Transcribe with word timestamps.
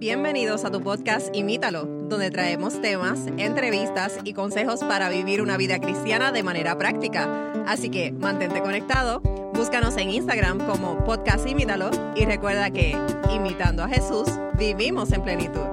Bienvenidos 0.00 0.64
a 0.64 0.70
tu 0.70 0.80
podcast 0.80 1.28
Imítalo, 1.36 1.84
donde 1.84 2.30
traemos 2.30 2.80
temas, 2.80 3.26
entrevistas 3.36 4.18
y 4.24 4.32
consejos 4.32 4.80
para 4.82 5.10
vivir 5.10 5.42
una 5.42 5.58
vida 5.58 5.78
cristiana 5.78 6.32
de 6.32 6.42
manera 6.42 6.78
práctica. 6.78 7.52
Así 7.66 7.90
que 7.90 8.10
mantente 8.10 8.62
conectado, 8.62 9.20
búscanos 9.52 9.98
en 9.98 10.08
Instagram 10.08 10.66
como 10.66 11.04
podcast 11.04 11.46
Imítalo 11.46 11.90
y 12.16 12.24
recuerda 12.24 12.70
que, 12.70 12.96
imitando 13.30 13.82
a 13.82 13.88
Jesús, 13.88 14.26
vivimos 14.58 15.12
en 15.12 15.22
plenitud. 15.22 15.66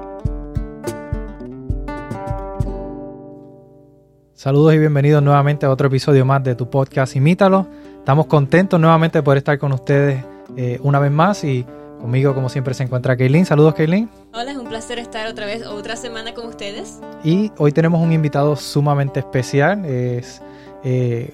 Saludos 4.34 4.73
y 4.73 4.78
bienvenidos 4.78 5.23
nuevamente 5.23 5.66
a 5.66 5.71
otro 5.71 5.88
episodio 5.88 6.25
más 6.25 6.44
de 6.44 6.55
tu 6.55 6.70
podcast 6.70 7.16
Imítalo. 7.16 7.66
Estamos 8.00 8.25
contentos 8.25 8.78
nuevamente 8.78 9.23
poder 9.23 9.38
estar 9.38 9.57
con 9.57 9.71
ustedes 9.71 10.21
eh, 10.57 10.80
una 10.84 11.00
vez 11.00 11.12
más 11.14 11.46
y 11.46 11.66
Conmigo, 12.00 12.34
como 12.36 12.50
siempre, 12.50 12.73
se 12.73 12.84
encuentra 12.84 13.18
Kaylin. 13.18 13.45
Saludos, 13.45 13.73
Kaylin. 13.73 14.09
Hola, 14.34 14.52
es 14.52 14.57
un 14.57 14.68
placer 14.68 15.00
estar 15.00 15.27
otra 15.27 15.45
vez, 15.45 15.66
otra 15.66 15.95
semana 15.95 16.34
con 16.34 16.48
ustedes. 16.48 16.99
Y 17.23 17.52
hoy 17.58 17.72
tenemos 17.72 18.02
un 18.02 18.12
invitado 18.13 18.55
sumamente 18.55 19.20
especial. 19.20 19.84
Es 19.85 20.41
eh, 20.84 21.34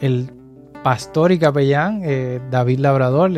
el 0.00 0.30
pastor 0.82 1.32
y 1.32 1.38
capellán 1.38 2.00
eh, 2.04 2.40
David 2.50 2.78
Labrador. 2.78 3.30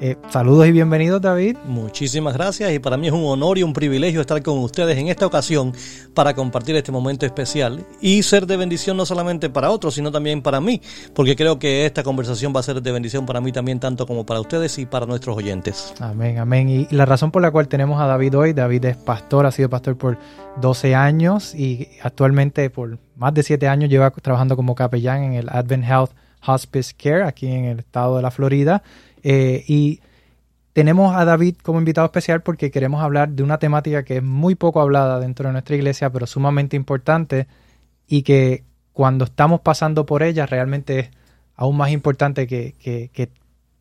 Eh, 0.00 0.16
saludos 0.30 0.68
y 0.68 0.70
bienvenidos, 0.70 1.20
David. 1.20 1.56
Muchísimas 1.64 2.32
gracias 2.32 2.72
y 2.72 2.78
para 2.78 2.96
mí 2.96 3.08
es 3.08 3.12
un 3.12 3.24
honor 3.24 3.58
y 3.58 3.64
un 3.64 3.72
privilegio 3.72 4.20
estar 4.20 4.40
con 4.44 4.58
ustedes 4.58 4.96
en 4.96 5.08
esta 5.08 5.26
ocasión 5.26 5.72
para 6.14 6.34
compartir 6.34 6.76
este 6.76 6.92
momento 6.92 7.26
especial 7.26 7.84
y 8.00 8.22
ser 8.22 8.46
de 8.46 8.56
bendición 8.56 8.96
no 8.96 9.04
solamente 9.04 9.50
para 9.50 9.70
otros, 9.70 9.94
sino 9.94 10.12
también 10.12 10.40
para 10.40 10.60
mí, 10.60 10.80
porque 11.14 11.34
creo 11.34 11.58
que 11.58 11.84
esta 11.84 12.04
conversación 12.04 12.52
va 12.54 12.60
a 12.60 12.62
ser 12.62 12.80
de 12.80 12.92
bendición 12.92 13.26
para 13.26 13.40
mí 13.40 13.50
también, 13.50 13.80
tanto 13.80 14.06
como 14.06 14.24
para 14.24 14.40
ustedes 14.40 14.78
y 14.78 14.86
para 14.86 15.04
nuestros 15.04 15.36
oyentes. 15.36 15.92
Amén, 15.98 16.38
amén. 16.38 16.68
Y 16.68 16.86
la 16.94 17.04
razón 17.04 17.32
por 17.32 17.42
la 17.42 17.50
cual 17.50 17.66
tenemos 17.66 18.00
a 18.00 18.06
David 18.06 18.38
hoy, 18.38 18.52
David 18.52 18.84
es 18.84 18.96
pastor, 18.96 19.46
ha 19.46 19.50
sido 19.50 19.68
pastor 19.68 19.98
por 19.98 20.16
12 20.60 20.94
años 20.94 21.56
y 21.56 21.88
actualmente 22.02 22.70
por 22.70 23.00
más 23.16 23.34
de 23.34 23.42
7 23.42 23.66
años 23.66 23.90
lleva 23.90 24.12
trabajando 24.12 24.54
como 24.54 24.76
capellán 24.76 25.24
en 25.24 25.32
el 25.32 25.48
Advent 25.48 25.84
Health 25.84 26.12
Hospice 26.46 26.94
Care 26.96 27.24
aquí 27.24 27.48
en 27.48 27.64
el 27.64 27.80
estado 27.80 28.16
de 28.16 28.22
la 28.22 28.30
Florida. 28.30 28.82
Eh, 29.22 29.64
y 29.66 30.00
tenemos 30.72 31.16
a 31.16 31.24
David 31.24 31.56
como 31.62 31.78
invitado 31.78 32.06
especial 32.06 32.42
porque 32.42 32.70
queremos 32.70 33.02
hablar 33.02 33.30
de 33.30 33.42
una 33.42 33.58
temática 33.58 34.04
que 34.04 34.18
es 34.18 34.22
muy 34.22 34.54
poco 34.54 34.80
hablada 34.80 35.18
dentro 35.18 35.48
de 35.48 35.52
nuestra 35.52 35.74
iglesia, 35.74 36.10
pero 36.10 36.26
sumamente 36.26 36.76
importante 36.76 37.48
y 38.06 38.22
que 38.22 38.64
cuando 38.92 39.24
estamos 39.24 39.60
pasando 39.60 40.06
por 40.06 40.22
ella 40.22 40.46
realmente 40.46 40.98
es 40.98 41.10
aún 41.56 41.76
más 41.76 41.90
importante 41.90 42.46
que, 42.46 43.30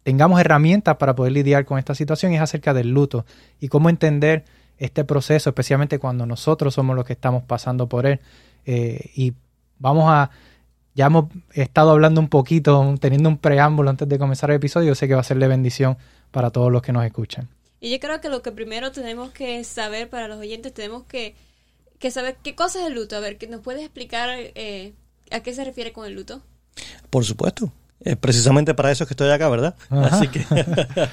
tengamos 0.04 0.40
herramientas 0.40 0.96
para 0.98 1.16
poder 1.16 1.34
lidiar 1.34 1.66
con 1.66 1.78
esta 1.78 1.94
situación 1.94 2.32
y 2.32 2.38
es 2.38 2.42
acerca 2.42 2.74
del 2.74 2.92
luto 2.92 3.26
y 3.60 3.68
cómo 3.68 3.90
entender 3.90 4.46
este 4.78 5.04
proceso, 5.04 5.50
especialmente 5.50 6.00
cuando 6.00 6.26
nosotros 6.26 6.74
somos 6.74 6.96
los 6.96 7.06
que 7.06 7.14
estamos 7.14 7.44
pasando 7.44 7.88
por 7.88 8.06
él. 8.06 8.20
Eh, 8.66 9.12
y 9.16 9.34
vamos 9.80 10.06
a 10.08 10.32
ya 10.98 11.06
hemos 11.06 11.26
estado 11.54 11.92
hablando 11.92 12.20
un 12.20 12.28
poquito, 12.28 12.96
teniendo 13.00 13.30
un 13.30 13.38
preámbulo 13.38 13.92
antes 13.92 14.10
de 14.10 14.18
comenzar 14.18 14.50
el 14.50 14.56
episodio. 14.56 14.96
Sé 14.96 15.08
que 15.08 15.14
va 15.14 15.22
a 15.22 15.24
ser 15.24 15.38
de 15.38 15.48
bendición 15.48 15.96
para 16.32 16.50
todos 16.50 16.72
los 16.72 16.82
que 16.82 16.92
nos 16.92 17.06
escuchan. 17.06 17.48
Y 17.80 17.92
yo 17.92 18.00
creo 18.00 18.20
que 18.20 18.30
lo 18.30 18.42
que 18.42 18.52
primero 18.52 18.92
tenemos 18.92 19.30
que 19.30 19.64
saber 19.64 20.10
para 20.10 20.28
los 20.28 20.40
oyentes, 20.40 20.74
tenemos 20.74 21.04
que, 21.04 21.36
saber 22.10 22.38
qué 22.42 22.56
cosa 22.56 22.82
es 22.82 22.88
el 22.88 22.96
luto. 22.96 23.16
A 23.16 23.20
ver, 23.20 23.38
¿nos 23.48 23.62
puedes 23.62 23.84
explicar 23.84 24.28
eh, 24.34 24.94
a 25.30 25.42
qué 25.42 25.54
se 25.54 25.64
refiere 25.64 25.94
con 25.94 26.08
el 26.08 26.16
luto? 26.16 26.42
Por 27.12 27.24
supuesto. 27.24 27.72
Es 28.00 28.16
precisamente 28.16 28.74
para 28.76 28.92
eso 28.92 29.06
que 29.08 29.14
estoy 29.14 29.30
acá, 29.32 29.50
¿verdad? 29.50 29.76
Así 29.90 30.28
que, 30.28 30.46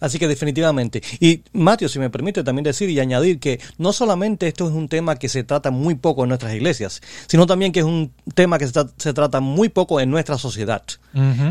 así 0.00 0.18
que 0.18 0.26
definitivamente. 0.26 1.02
Y 1.20 1.42
Mateo, 1.52 1.88
si 1.88 1.98
me 1.98 2.10
permite 2.10 2.42
también 2.42 2.64
decir 2.64 2.90
y 2.90 2.98
añadir 2.98 3.38
que 3.38 3.60
no 3.78 3.92
solamente 3.92 4.48
esto 4.48 4.66
es 4.68 4.74
un 4.74 4.88
tema 4.88 5.16
que 5.16 5.28
se 5.28 5.44
trata 5.44 5.70
muy 5.70 5.94
poco 5.94 6.24
en 6.24 6.28
nuestras 6.28 6.54
iglesias, 6.54 7.00
sino 7.28 7.46
también 7.46 7.72
que 7.72 7.80
es 7.80 7.86
un 7.86 8.12
tema 8.34 8.58
que 8.58 8.66
se, 8.66 9.12
trata 9.12 9.40
muy 9.40 9.68
poco 9.68 10.00
en 10.00 10.10
nuestra 10.10 10.38
sociedad. 10.38 10.82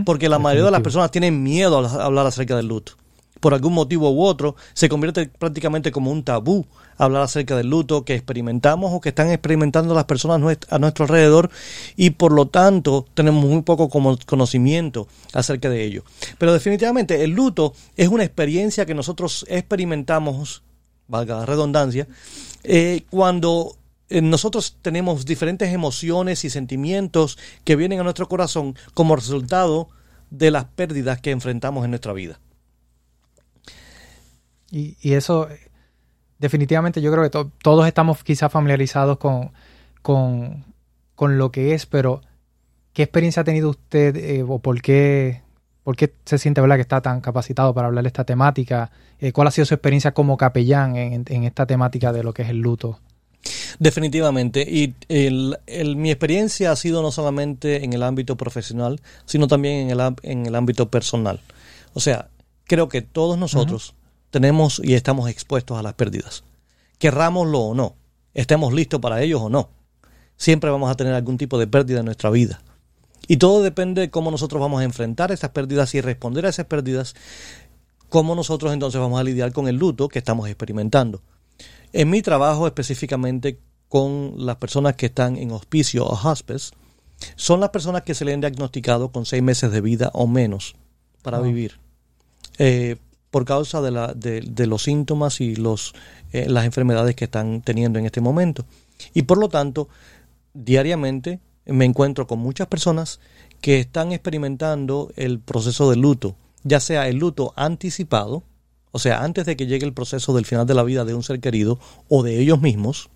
Porque 0.06 0.28
la 0.28 0.40
mayoría 0.40 0.66
de 0.66 0.72
las 0.72 0.82
personas 0.82 1.10
tienen 1.12 1.42
miedo 1.42 1.80
a 1.80 2.04
hablar 2.04 2.28
acerca 2.28 2.58
del 2.58 2.68
luto 2.68 2.94
por 3.44 3.54
algún 3.54 3.74
motivo 3.74 4.10
u 4.10 4.24
otro, 4.24 4.56
se 4.74 4.88
convierte 4.88 5.28
prácticamente 5.28 5.92
como 5.92 6.10
un 6.12 6.24
tabú 6.24 6.66
hablar 6.96 7.24
acerca 7.24 7.58
del 7.58 7.70
luto 7.70 8.06
que 8.06 8.16
experimentamos 8.16 8.94
o 8.94 9.02
que 9.02 9.10
están 9.10 9.32
experimentando 9.32 9.94
las 9.94 10.06
personas 10.06 10.58
a 10.70 10.80
nuestro 10.80 11.04
alrededor 11.04 11.50
y 11.98 12.12
por 12.12 12.32
lo 12.32 12.48
tanto 12.48 13.06
tenemos 13.14 13.44
muy 13.44 13.62
poco 13.64 13.90
conocimiento 13.90 15.10
acerca 15.34 15.70
de 15.70 15.84
ello. 15.84 16.06
Pero 16.38 16.54
definitivamente 16.54 17.22
el 17.26 17.32
luto 17.32 17.74
es 17.98 18.08
una 18.08 18.24
experiencia 18.24 18.86
que 18.86 18.94
nosotros 18.94 19.46
experimentamos, 19.50 20.64
valga 21.10 21.40
la 21.40 21.46
redundancia, 21.46 22.08
eh, 22.64 23.04
cuando 23.10 23.76
eh, 24.08 24.22
nosotros 24.22 24.78
tenemos 24.82 25.26
diferentes 25.26 25.74
emociones 25.74 26.46
y 26.46 26.50
sentimientos 26.50 27.38
que 27.66 27.76
vienen 27.76 28.00
a 28.00 28.04
nuestro 28.04 28.30
corazón 28.30 28.78
como 28.94 29.18
resultado 29.18 29.90
de 30.30 30.50
las 30.50 30.64
pérdidas 30.64 31.20
que 31.20 31.32
enfrentamos 31.32 31.84
en 31.84 31.92
nuestra 31.92 32.14
vida. 32.14 32.40
Y, 34.74 35.14
eso, 35.14 35.48
definitivamente 36.40 37.00
yo 37.00 37.12
creo 37.12 37.24
que 37.30 37.52
todos 37.62 37.88
estamos 37.88 38.24
quizás 38.24 38.52
familiarizados 38.52 39.20
con, 39.20 39.52
con, 40.02 41.38
lo 41.38 41.52
que 41.52 41.76
es, 41.76 41.86
pero 41.86 42.22
¿qué 42.92 43.04
experiencia 43.04 43.42
ha 43.42 43.44
tenido 43.44 43.70
usted 43.70 44.16
eh, 44.16 44.44
o 44.46 44.58
por 44.58 44.82
qué, 44.82 45.44
por 45.84 45.96
qué 45.96 46.16
se 46.26 46.40
siente 46.40 46.60
¿verdad? 46.60 46.78
que 46.78 46.82
está 46.82 47.02
tan 47.02 47.22
capacitado 47.22 47.72
para 47.76 47.88
hablar 47.88 48.04
de 48.04 48.08
esta 48.08 48.24
temática? 48.24 48.90
Eh, 49.20 49.32
¿Cuál 49.32 49.48
ha 49.48 49.52
sido 49.52 49.66
su 49.66 49.76
experiencia 49.76 50.16
como 50.16 50.38
capellán 50.38 50.96
en, 50.96 51.44
esta 51.44 51.68
temática 51.68 52.12
de 52.12 52.24
lo 52.24 52.34
que 52.34 52.42
es 52.42 52.50
el 52.50 52.58
luto? 52.58 53.00
Definitivamente. 53.78 54.62
Y 54.62 54.96
mi 55.96 56.10
experiencia 56.10 56.72
ha 56.72 56.76
sido 56.76 57.04
no 57.04 57.12
solamente 57.12 57.84
en 57.84 57.94
el 57.94 58.02
ámbito 58.02 58.38
profesional, 58.38 59.02
sino 59.26 59.48
también 59.48 59.92
en 59.92 60.00
el, 60.00 60.16
en 60.24 60.48
el 60.48 60.56
ámbito 60.56 60.90
personal. 60.90 61.42
O 61.94 62.00
sea, 62.00 62.30
creo 62.66 62.90
que 62.90 63.04
todos 63.04 63.38
nosotros 63.38 63.94
tenemos 64.34 64.82
y 64.84 64.96
estamos 64.96 65.30
expuestos 65.30 65.78
a 65.78 65.84
las 65.84 65.94
pérdidas. 65.94 66.44
Querrámoslo 66.98 67.60
o 67.60 67.76
no, 67.76 67.96
estemos 68.34 68.74
listos 68.74 69.00
para 69.00 69.22
ellos 69.22 69.40
o 69.40 69.48
no. 69.48 69.70
Siempre 70.38 70.72
vamos 70.72 70.90
a 70.90 70.96
tener 70.96 71.14
algún 71.14 71.38
tipo 71.38 71.60
de 71.60 71.68
pérdida 71.68 72.00
en 72.00 72.06
nuestra 72.06 72.32
vida. 72.32 72.60
Y 73.28 73.38
todo 73.38 73.62
depende 73.62 74.02
de 74.02 74.10
cómo 74.10 74.32
nosotros 74.32 74.60
vamos 74.60 74.82
a 74.82 74.86
enfrentar 74.86 75.32
esas 75.32 75.52
pérdidas 75.52 75.94
y 75.94 76.02
responder 76.02 76.48
a 76.48 76.50
esas 76.50 76.66
pérdidas, 76.66 77.14
cómo 78.10 78.34
nosotros 78.34 78.74
entonces 78.74 79.00
vamos 79.00 79.20
a 79.20 79.24
lidiar 79.24 79.54
con 79.54 79.68
el 79.68 79.76
luto 79.76 80.10
que 80.10 80.18
estamos 80.18 80.48
experimentando. 80.48 81.22
En 81.94 82.10
mi 82.10 82.24
trabajo 82.24 82.66
específicamente 82.66 83.60
con 83.88 84.34
las 84.38 84.56
personas 84.56 84.96
que 84.96 85.06
están 85.06 85.38
en 85.38 85.52
hospicio 85.52 86.08
o 86.08 86.28
hospice, 86.28 86.72
son 87.36 87.60
las 87.60 87.70
personas 87.70 88.02
que 88.02 88.16
se 88.16 88.26
le 88.26 88.34
han 88.34 88.42
diagnosticado 88.42 89.12
con 89.12 89.28
seis 89.28 89.44
meses 89.44 89.72
de 89.72 89.80
vida 89.80 90.10
o 90.16 90.26
menos 90.26 90.76
para 91.22 91.40
vivir. 91.40 91.78
Eh, 92.58 92.98
por 93.34 93.46
causa 93.46 93.82
de, 93.82 93.90
la, 93.90 94.14
de, 94.14 94.68
los 94.68 94.84
síntomas 94.84 95.42
y 95.42 95.56
los, 95.56 95.96
eh, 96.34 96.46
las 96.48 96.66
enfermedades 96.66 97.16
que 97.16 97.26
están 97.26 97.64
teniendo 97.64 97.98
en 97.98 98.06
este 98.06 98.22
momento. 98.22 98.64
Y 99.16 99.24
por 99.24 99.40
lo 99.40 99.50
tanto, 99.50 99.90
diariamente 100.54 101.40
me 101.66 101.86
encuentro 101.86 102.28
con 102.28 102.38
muchas 102.38 102.68
personas 102.68 103.20
que 103.60 103.80
están 103.80 104.12
experimentando 104.12 105.12
el 105.16 105.40
proceso 105.40 105.90
de 105.90 105.96
luto, 105.96 106.36
ya 106.64 106.80
sea 106.80 107.08
el 107.08 107.18
luto 107.18 107.54
anticipado, 107.56 108.44
o 108.92 109.00
sea, 109.00 109.24
antes 109.24 109.48
de 109.48 109.58
que 109.58 109.66
llegue 109.66 109.88
el 109.88 109.96
proceso 109.96 110.36
del 110.36 110.46
final 110.46 110.68
de 110.68 110.76
la 110.76 110.84
vida 110.84 111.04
de 111.04 111.16
un 111.16 111.24
ser 111.24 111.40
querido 111.40 111.80
o 112.10 112.22
de 112.22 112.40
ellos 112.40 112.62
mismos, 112.62 113.10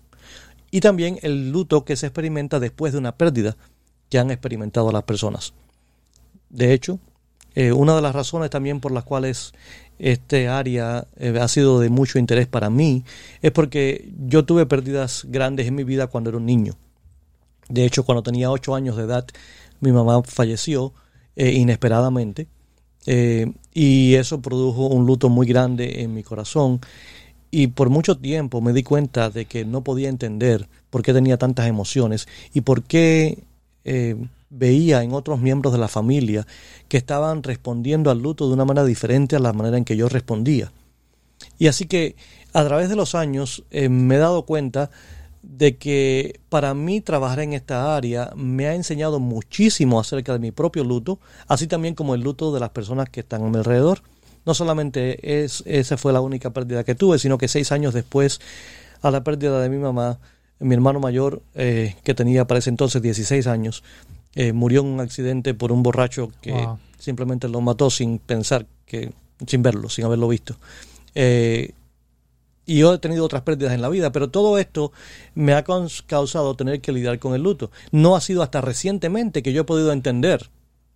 y 0.72 0.80
también 0.80 1.20
el 1.22 1.52
luto 1.52 1.84
que 1.84 1.94
se 1.94 2.06
experimenta 2.06 2.58
después 2.58 2.92
de 2.92 2.98
una 2.98 3.16
pérdida 3.16 3.56
que 4.10 4.18
han 4.18 4.32
experimentado 4.32 4.90
las 4.90 5.04
personas. 5.04 5.54
De 6.50 6.72
hecho, 6.72 6.98
eh, 7.54 7.72
una 7.72 7.96
de 7.96 8.02
las 8.02 8.14
razones 8.14 8.50
también 8.50 8.80
por 8.80 8.92
las 8.92 9.04
cuales 9.04 9.52
este 9.98 10.48
área 10.48 11.06
eh, 11.16 11.36
ha 11.40 11.48
sido 11.48 11.80
de 11.80 11.90
mucho 11.90 12.18
interés 12.18 12.46
para 12.46 12.70
mí 12.70 13.04
es 13.42 13.50
porque 13.50 14.10
yo 14.26 14.44
tuve 14.44 14.66
pérdidas 14.66 15.26
grandes 15.28 15.66
en 15.66 15.74
mi 15.74 15.84
vida 15.84 16.06
cuando 16.06 16.30
era 16.30 16.36
un 16.36 16.46
niño. 16.46 16.74
De 17.68 17.84
hecho, 17.84 18.04
cuando 18.04 18.22
tenía 18.22 18.50
ocho 18.50 18.74
años 18.74 18.96
de 18.96 19.04
edad, 19.04 19.26
mi 19.80 19.92
mamá 19.92 20.22
falleció 20.22 20.92
eh, 21.36 21.52
inesperadamente 21.52 22.46
y 23.72 24.14
eso 24.16 24.42
produjo 24.42 24.86
un 24.88 25.06
luto 25.06 25.30
muy 25.30 25.46
grande 25.46 26.02
en 26.02 26.12
mi 26.12 26.22
corazón 26.22 26.80
y 27.50 27.68
por 27.68 27.88
mucho 27.88 28.18
tiempo 28.18 28.60
me 28.60 28.74
di 28.74 28.82
cuenta 28.82 29.30
de 29.30 29.46
que 29.46 29.64
no 29.64 29.82
podía 29.82 30.10
entender 30.10 30.68
por 30.90 31.02
qué 31.02 31.14
tenía 31.14 31.38
tantas 31.38 31.68
emociones 31.68 32.28
y 32.52 32.60
por 32.60 32.82
qué 32.82 33.44
veía 34.50 35.02
en 35.02 35.12
otros 35.12 35.40
miembros 35.40 35.72
de 35.72 35.78
la 35.78 35.88
familia 35.88 36.46
que 36.88 36.96
estaban 36.96 37.42
respondiendo 37.42 38.10
al 38.10 38.22
luto 38.22 38.48
de 38.48 38.54
una 38.54 38.64
manera 38.64 38.86
diferente 38.86 39.36
a 39.36 39.40
la 39.40 39.52
manera 39.52 39.76
en 39.76 39.84
que 39.84 39.96
yo 39.96 40.08
respondía. 40.08 40.72
Y 41.58 41.66
así 41.66 41.86
que 41.86 42.16
a 42.52 42.64
través 42.64 42.88
de 42.88 42.96
los 42.96 43.14
años 43.14 43.64
eh, 43.70 43.88
me 43.88 44.16
he 44.16 44.18
dado 44.18 44.42
cuenta 44.42 44.90
de 45.42 45.76
que 45.76 46.40
para 46.48 46.74
mí 46.74 47.00
trabajar 47.00 47.40
en 47.40 47.52
esta 47.52 47.96
área 47.96 48.32
me 48.36 48.66
ha 48.66 48.74
enseñado 48.74 49.20
muchísimo 49.20 50.00
acerca 50.00 50.32
de 50.32 50.38
mi 50.38 50.50
propio 50.50 50.84
luto, 50.84 51.18
así 51.46 51.66
también 51.66 51.94
como 51.94 52.14
el 52.14 52.22
luto 52.22 52.52
de 52.52 52.60
las 52.60 52.70
personas 52.70 53.08
que 53.08 53.20
están 53.20 53.42
a 53.42 53.48
mi 53.48 53.56
alrededor. 53.56 54.02
no 54.44 54.54
solamente 54.54 55.44
es, 55.44 55.62
esa 55.66 55.96
fue 55.98 56.12
la 56.12 56.20
única 56.20 56.50
pérdida 56.50 56.82
que 56.82 56.94
tuve, 56.94 57.18
sino 57.18 57.38
que 57.38 57.48
seis 57.48 57.70
años 57.70 57.92
después, 57.92 58.40
a 59.02 59.10
la 59.10 59.22
pérdida 59.22 59.60
de 59.60 59.68
mi 59.68 59.76
mamá, 59.76 60.18
mi 60.58 60.74
hermano 60.74 61.00
mayor, 61.00 61.42
eh, 61.54 61.96
que 62.02 62.14
tenía 62.14 62.46
para 62.46 62.58
ese 62.58 62.70
entonces 62.70 63.02
16 63.02 63.46
años, 63.46 63.84
eh, 64.34 64.52
murió 64.52 64.80
en 64.80 64.86
un 64.86 65.00
accidente 65.00 65.54
por 65.54 65.72
un 65.72 65.82
borracho 65.82 66.30
que 66.40 66.66
simplemente 66.98 67.48
lo 67.48 67.60
mató 67.60 67.90
sin 67.90 68.18
pensar, 68.18 68.66
que, 68.86 69.12
sin 69.46 69.62
verlo, 69.62 69.88
sin 69.88 70.04
haberlo 70.04 70.28
visto. 70.28 70.56
Eh, 71.14 71.72
y 72.66 72.80
yo 72.80 72.92
he 72.92 72.98
tenido 72.98 73.24
otras 73.24 73.42
pérdidas 73.42 73.72
en 73.72 73.80
la 73.80 73.88
vida, 73.88 74.12
pero 74.12 74.28
todo 74.28 74.58
esto 74.58 74.92
me 75.34 75.54
ha 75.54 75.64
causado 75.64 76.54
tener 76.54 76.82
que 76.82 76.92
lidiar 76.92 77.18
con 77.18 77.34
el 77.34 77.42
luto. 77.42 77.70
No 77.92 78.14
ha 78.14 78.20
sido 78.20 78.42
hasta 78.42 78.60
recientemente 78.60 79.42
que 79.42 79.54
yo 79.54 79.62
he 79.62 79.64
podido 79.64 79.90
entender 79.90 80.50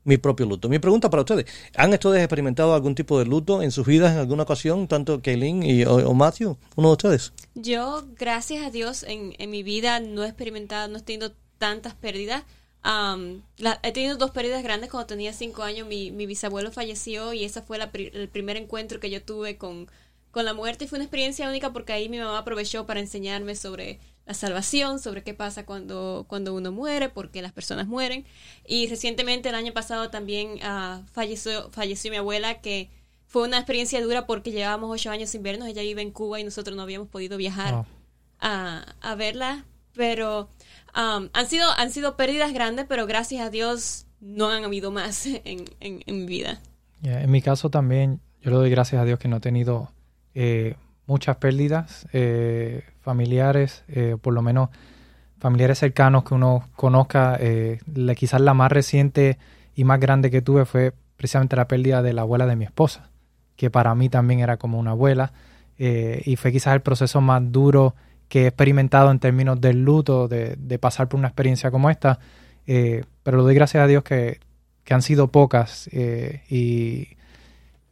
mi 0.04 0.18
propio 0.18 0.46
luto. 0.46 0.68
Mi 0.68 0.78
pregunta 0.78 1.08
para 1.08 1.22
ustedes, 1.22 1.46
¿han 1.74 1.92
ustedes 1.92 2.18
experimentado 2.18 2.74
algún 2.74 2.94
tipo 2.94 3.18
de 3.18 3.24
luto 3.24 3.62
en 3.62 3.70
sus 3.70 3.86
vidas 3.86 4.12
en 4.12 4.18
alguna 4.18 4.42
ocasión, 4.42 4.86
tanto 4.86 5.22
Kaylin 5.22 5.62
y, 5.62 5.84
o, 5.84 6.12
Matthew, 6.12 6.58
uno 6.76 6.88
de 6.88 6.92
ustedes? 6.92 7.32
Yo, 7.54 8.04
gracias 8.18 8.66
a 8.66 8.70
Dios, 8.70 9.02
en, 9.04 9.34
en 9.38 9.50
mi 9.50 9.62
vida 9.62 10.00
no 10.00 10.24
he 10.24 10.28
experimentado, 10.28 10.88
no 10.88 10.98
he 10.98 11.02
tenido 11.02 11.32
tantas 11.58 11.94
pérdidas. 11.94 12.44
He 12.84 13.92
tenido 13.92 14.16
dos 14.16 14.30
pérdidas 14.30 14.62
grandes 14.62 14.90
cuando 14.90 15.06
tenía 15.06 15.32
cinco 15.32 15.62
años. 15.62 15.86
Mi, 15.86 16.10
mi 16.10 16.26
bisabuelo 16.26 16.72
falleció 16.72 17.32
y 17.32 17.44
ese 17.44 17.62
fue 17.62 17.78
el 17.78 18.28
primer 18.28 18.56
encuentro 18.56 19.00
que 19.00 19.10
yo 19.10 19.22
tuve 19.22 19.56
con, 19.56 19.88
con 20.30 20.44
la 20.44 20.54
muerte. 20.54 20.84
Y 20.84 20.88
fue 20.88 20.98
una 20.98 21.04
experiencia 21.04 21.48
única 21.48 21.72
porque 21.72 21.92
ahí 21.92 22.08
mi 22.08 22.18
mamá 22.18 22.38
aprovechó 22.38 22.86
para 22.86 23.00
enseñarme 23.00 23.54
sobre 23.54 24.00
la 24.26 24.34
salvación, 24.34 24.98
sobre 24.98 25.22
qué 25.22 25.34
pasa 25.34 25.66
cuando, 25.66 26.26
cuando 26.28 26.54
uno 26.54 26.70
muere, 26.70 27.08
por 27.08 27.30
qué 27.30 27.42
las 27.42 27.52
personas 27.52 27.86
mueren. 27.86 28.24
Y 28.66 28.88
recientemente, 28.88 29.48
el 29.48 29.54
año 29.54 29.72
pasado, 29.72 30.10
también 30.10 30.58
uh, 30.62 31.04
falleció, 31.12 31.70
falleció 31.70 32.10
mi 32.10 32.16
abuela, 32.18 32.60
que 32.60 32.90
fue 33.26 33.42
una 33.44 33.58
experiencia 33.58 34.00
dura 34.02 34.26
porque 34.26 34.52
llevábamos 34.52 34.90
ocho 34.90 35.10
años 35.10 35.30
sin 35.30 35.42
vernos. 35.42 35.68
Ella 35.68 35.82
vive 35.82 36.02
en 36.02 36.10
Cuba 36.10 36.38
y 36.38 36.44
nosotros 36.44 36.76
no 36.76 36.82
habíamos 36.82 37.08
podido 37.08 37.36
viajar 37.36 37.84
a, 38.38 38.94
a, 39.00 39.14
verla. 39.14 39.64
Pero 39.94 40.48
um, 40.96 41.28
han, 41.32 41.46
sido, 41.46 41.68
han 41.76 41.90
sido 41.90 42.16
pérdidas 42.16 42.52
grandes, 42.52 42.86
pero 42.88 43.06
gracias 43.06 43.46
a 43.46 43.50
Dios 43.50 44.06
no 44.20 44.50
han 44.50 44.64
habido 44.64 44.90
más 44.90 45.26
en, 45.44 45.64
en, 45.80 46.02
en 46.06 46.16
mi 46.16 46.26
vida. 46.26 46.60
en 47.02 47.30
mi 47.30 47.42
caso 47.42 47.70
también, 47.70 48.20
yo 48.40 48.50
le 48.50 48.56
doy 48.56 48.70
gracias 48.70 49.00
a 49.00 49.04
Dios 49.04 49.18
que 49.18 49.28
no 49.28 49.36
he 49.36 49.40
tenido 49.40 49.92
eh, 50.34 50.76
muchas 51.06 51.36
pérdidas 51.36 52.06
eh, 52.12 52.84
familiares, 53.00 53.84
eh, 53.88 54.16
por 54.20 54.32
lo 54.32 54.42
menos 54.42 54.70
familiares 55.38 55.78
cercanos 55.78 56.24
que 56.24 56.34
uno 56.34 56.68
conozca. 56.76 57.36
Eh, 57.40 57.80
quizás 58.16 58.40
la 58.40 58.54
más 58.54 58.70
reciente 58.70 59.38
y 59.74 59.84
más 59.84 60.00
grande 60.00 60.30
que 60.30 60.42
tuve 60.42 60.64
fue 60.64 60.94
precisamente 61.16 61.56
la 61.56 61.68
pérdida 61.68 62.02
de 62.02 62.12
la 62.12 62.22
abuela 62.22 62.46
de 62.46 62.56
mi 62.56 62.64
esposa, 62.64 63.10
que 63.56 63.70
para 63.70 63.94
mí 63.94 64.08
también 64.08 64.40
era 64.40 64.56
como 64.56 64.78
una 64.78 64.92
abuela, 64.92 65.32
y 65.78 66.36
fue 66.36 66.52
quizás 66.52 66.74
el 66.74 66.80
proceso 66.80 67.20
más 67.20 67.42
duro 67.50 67.96
que 68.32 68.44
he 68.44 68.46
experimentado 68.46 69.10
en 69.10 69.18
términos 69.18 69.60
del 69.60 69.84
luto, 69.84 70.26
de, 70.26 70.78
pasar 70.80 71.06
por 71.06 71.18
una 71.18 71.28
experiencia 71.28 71.70
como 71.70 71.90
esta, 71.90 72.18
pero 72.64 73.36
le 73.36 73.42
doy 73.42 73.54
gracias 73.54 73.84
a 73.84 73.86
Dios 73.86 74.02
que, 74.02 74.40
que 74.84 74.94
han 74.94 75.02
sido 75.02 75.28
pocas 75.28 75.86
y, 75.92 77.08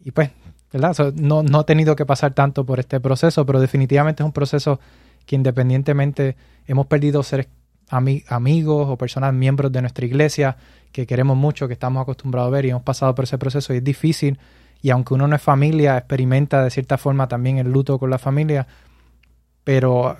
y 0.03 0.11
pues 0.13 0.31
no, 0.73 1.43
no 1.43 1.61
he 1.61 1.65
tenido 1.65 1.95
que 1.95 2.07
pasar 2.07 2.33
tanto 2.33 2.65
por 2.65 2.81
este 2.81 3.01
proceso, 3.01 3.45
pero 3.45 3.61
definitivamente 3.61 4.23
es 4.23 4.25
un 4.25 4.33
proceso 4.33 4.81
que 5.27 5.37
independientemente 5.37 6.39
hemos 6.67 6.87
perdido 6.87 7.23
seres 7.23 7.49
amigos 7.91 8.89
o 8.89 8.97
personas 8.97 9.35
miembros 9.35 9.71
de 9.71 9.83
nuestra 9.83 10.07
iglesia 10.07 10.57
que 10.91 11.07
queremos 11.07 11.37
mucho, 11.37 11.67
que 11.67 11.75
estamos 11.75 12.01
acostumbrados 12.01 12.49
a 12.49 12.51
ver 12.51 12.65
y 12.65 12.71
hemos 12.71 12.83
pasado 12.83 13.15
por 13.15 13.25
ese 13.25 13.37
proceso 13.37 13.75
y 13.75 13.77
es 13.77 13.85
difícil 13.85 14.39
y 14.81 14.89
aunque 14.89 15.13
uno 15.13 15.29
no 15.29 15.37
es 15.37 15.43
familia, 15.43 15.99
experimenta 15.99 16.65
de 16.65 16.71
cierta 16.71 16.97
forma 16.97 17.29
también 17.29 17.59
el 17.59 17.71
luto 17.71 17.99
con 17.99 18.09
la 18.09 18.17
familia, 18.19 18.67
pero 19.65 20.17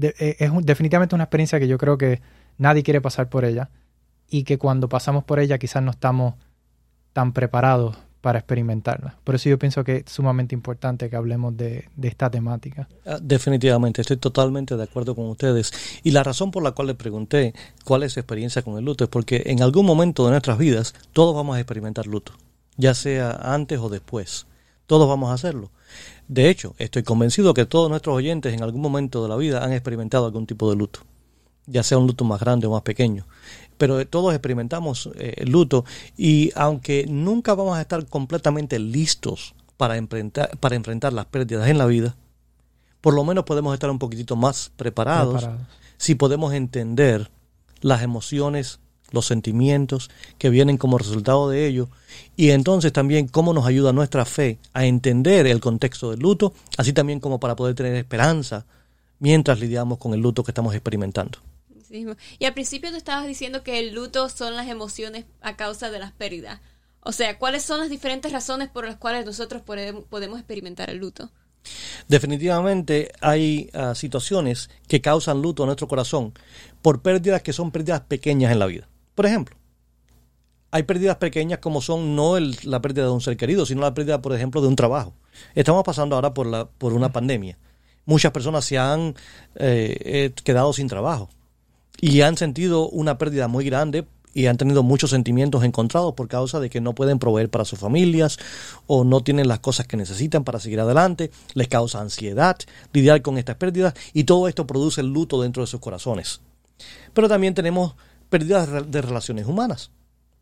e, 0.00 0.36
es 0.38 0.50
definitivamente 0.62 1.14
una 1.14 1.24
experiencia 1.24 1.58
que 1.58 1.68
yo 1.68 1.78
creo 1.78 1.98
que 1.98 2.20
nadie 2.58 2.82
quiere 2.82 3.00
pasar 3.00 3.28
por 3.28 3.44
ella 3.44 3.70
y 4.28 4.44
que 4.44 4.58
cuando 4.58 4.88
pasamos 4.88 5.24
por 5.24 5.38
ella 5.38 5.58
quizás 5.58 5.82
no 5.82 5.90
estamos 5.90 6.34
tan 7.12 7.32
preparados 7.32 7.96
para 8.24 8.38
experimentarla. 8.38 9.18
Por 9.22 9.34
eso 9.34 9.50
yo 9.50 9.58
pienso 9.58 9.84
que 9.84 9.96
es 9.96 10.04
sumamente 10.10 10.54
importante 10.54 11.10
que 11.10 11.16
hablemos 11.16 11.54
de, 11.58 11.90
esta 12.02 12.30
temática. 12.30 12.88
Ah, 13.04 13.18
definitivamente, 13.20 14.00
estoy 14.00 14.16
totalmente 14.16 14.78
de 14.78 14.82
acuerdo 14.82 15.14
con 15.14 15.26
ustedes. 15.26 15.72
Y 16.02 16.10
la 16.10 16.22
razón 16.22 16.50
por 16.50 16.62
la 16.62 16.72
cual 16.72 16.88
le 16.88 16.94
pregunté 16.94 17.52
cuál 17.84 18.02
es 18.02 18.12
su 18.12 18.20
experiencia 18.20 18.62
con 18.62 18.78
el 18.78 18.84
luto 18.86 19.04
es 19.04 19.10
porque 19.10 19.42
en 19.44 19.60
algún 19.62 19.84
momento 19.84 20.24
de 20.24 20.30
nuestras 20.30 20.56
vidas 20.56 20.94
todos 21.12 21.34
vamos 21.34 21.56
a 21.56 21.60
experimentar 21.60 22.06
luto, 22.06 22.32
ya 22.78 22.94
sea 22.94 23.30
antes 23.30 23.78
o 23.78 23.90
después. 23.90 24.46
Todos 24.86 25.06
vamos 25.06 25.30
a 25.30 25.34
hacerlo. 25.34 25.70
De 26.28 26.48
hecho, 26.48 26.74
estoy 26.78 27.02
convencido 27.02 27.54
que 27.54 27.66
todos 27.66 27.90
nuestros 27.90 28.16
oyentes 28.16 28.54
en 28.54 28.62
algún 28.62 28.80
momento 28.80 29.22
de 29.22 29.28
la 29.28 29.36
vida 29.36 29.64
han 29.64 29.72
experimentado 29.72 30.26
algún 30.26 30.46
tipo 30.46 30.70
de 30.70 30.76
luto, 30.76 31.00
ya 31.66 31.82
sea 31.82 31.98
un 31.98 32.06
luto 32.06 32.24
más 32.24 32.40
grande 32.40 32.66
o 32.66 32.70
más 32.70 32.82
pequeño. 32.82 33.26
Pero 33.76 34.06
todos 34.06 34.32
experimentamos 34.32 35.10
eh, 35.16 35.34
el 35.38 35.50
luto 35.50 35.84
y 36.16 36.50
aunque 36.54 37.06
nunca 37.08 37.54
vamos 37.54 37.76
a 37.76 37.80
estar 37.80 38.06
completamente 38.06 38.78
listos 38.78 39.54
para 39.76 39.96
enfrentar, 39.96 40.56
para 40.58 40.76
enfrentar 40.76 41.12
las 41.12 41.26
pérdidas 41.26 41.68
en 41.68 41.78
la 41.78 41.86
vida, 41.86 42.16
por 43.00 43.14
lo 43.14 43.24
menos 43.24 43.44
podemos 43.44 43.74
estar 43.74 43.90
un 43.90 43.98
poquitito 43.98 44.36
más 44.36 44.72
preparados, 44.76 45.46
si 45.98 46.14
podemos 46.14 46.54
entender 46.54 47.30
las 47.82 48.02
emociones, 48.02 48.80
los 49.14 49.26
sentimientos 49.26 50.10
que 50.38 50.50
vienen 50.50 50.76
como 50.76 50.98
resultado 50.98 51.48
de 51.48 51.66
ello 51.66 51.88
y 52.36 52.50
entonces 52.50 52.92
también 52.92 53.28
cómo 53.28 53.54
nos 53.54 53.66
ayuda 53.66 53.92
nuestra 53.92 54.24
fe 54.24 54.58
a 54.72 54.84
entender 54.84 55.46
el 55.46 55.60
contexto 55.60 56.10
del 56.10 56.20
luto, 56.20 56.52
así 56.76 56.92
también 56.92 57.20
como 57.20 57.40
para 57.40 57.56
poder 57.56 57.74
tener 57.74 57.94
esperanza 57.94 58.66
mientras 59.18 59.60
lidiamos 59.60 59.98
con 59.98 60.12
el 60.14 60.20
luto 60.20 60.44
que 60.44 60.50
estamos 60.50 60.74
experimentando. 60.74 61.38
Y 62.38 62.44
al 62.44 62.54
principio 62.54 62.90
tú 62.90 62.96
estabas 62.96 63.26
diciendo 63.26 63.62
que 63.62 63.78
el 63.78 63.94
luto 63.94 64.28
son 64.28 64.56
las 64.56 64.68
emociones 64.68 65.26
a 65.40 65.56
causa 65.56 65.90
de 65.90 66.00
las 66.00 66.12
pérdidas. 66.12 66.60
O 67.00 67.12
sea, 67.12 67.38
¿cuáles 67.38 67.62
son 67.62 67.78
las 67.78 67.90
diferentes 67.90 68.32
razones 68.32 68.68
por 68.68 68.84
las 68.84 68.96
cuales 68.96 69.24
nosotros 69.24 69.62
podemos 69.62 70.38
experimentar 70.38 70.90
el 70.90 70.98
luto? 70.98 71.30
Definitivamente 72.08 73.12
hay 73.20 73.70
ah, 73.72 73.94
situaciones 73.94 74.70
que 74.88 75.00
causan 75.00 75.40
luto 75.40 75.62
a 75.62 75.66
nuestro 75.66 75.88
corazón 75.88 76.34
por 76.82 77.00
pérdidas 77.02 77.42
que 77.42 77.52
son 77.52 77.70
pérdidas 77.70 78.02
pequeñas 78.02 78.52
en 78.52 78.58
la 78.58 78.66
vida. 78.66 78.88
Por 79.14 79.26
ejemplo, 79.26 79.56
hay 80.70 80.82
pérdidas 80.82 81.18
pequeñas 81.18 81.60
como 81.60 81.80
son 81.80 82.16
no 82.16 82.38
la 82.38 82.80
pérdida 82.80 83.04
de 83.04 83.10
un 83.10 83.20
ser 83.20 83.36
querido, 83.36 83.64
sino 83.64 83.82
la 83.82 83.94
pérdida, 83.94 84.20
por 84.20 84.34
ejemplo, 84.34 84.60
de 84.60 84.68
un 84.68 84.76
trabajo. 84.76 85.14
Estamos 85.54 85.84
pasando 85.84 86.16
ahora 86.16 86.34
por, 86.34 86.46
la, 86.46 86.66
por 86.66 86.92
una 86.92 87.12
pandemia. 87.12 87.56
Muchas 88.06 88.32
personas 88.32 88.64
se 88.64 88.76
han 88.76 89.14
eh, 89.54 89.96
eh, 90.00 90.32
quedado 90.42 90.72
sin 90.72 90.88
trabajo 90.88 91.30
y 92.00 92.20
han 92.22 92.36
sentido 92.36 92.88
una 92.88 93.18
pérdida 93.18 93.48
muy 93.48 93.64
grande 93.64 94.04
y 94.34 94.46
han 94.46 94.56
tenido 94.56 94.82
muchos 94.82 95.10
sentimientos 95.10 95.62
encontrados 95.62 96.14
por 96.14 96.28
causa 96.28 96.58
de 96.58 96.68
que 96.68 96.80
no 96.80 96.94
pueden 96.94 97.18
proveer 97.18 97.48
para 97.48 97.64
sus 97.64 97.78
familias 97.78 98.36
o 98.88 99.04
no 99.04 99.22
tienen 99.22 99.48
las 99.48 99.60
cosas 99.60 99.86
que 99.86 99.96
necesitan 99.96 100.42
para 100.42 100.58
seguir 100.58 100.80
adelante, 100.80 101.30
les 101.54 101.68
causa 101.68 102.00
ansiedad 102.00 102.56
lidiar 102.92 103.22
con 103.22 103.38
estas 103.38 103.56
pérdidas 103.56 103.94
y 104.12 104.24
todo 104.24 104.48
esto 104.48 104.66
produce 104.66 105.00
el 105.00 105.12
luto 105.12 105.40
dentro 105.40 105.62
de 105.62 105.68
sus 105.68 105.80
corazones. 105.80 106.40
Pero 107.14 107.28
también 107.28 107.54
tenemos 107.54 107.94
pérdidas 108.34 108.90
de 108.90 109.00
relaciones 109.00 109.46
humanas. 109.46 109.92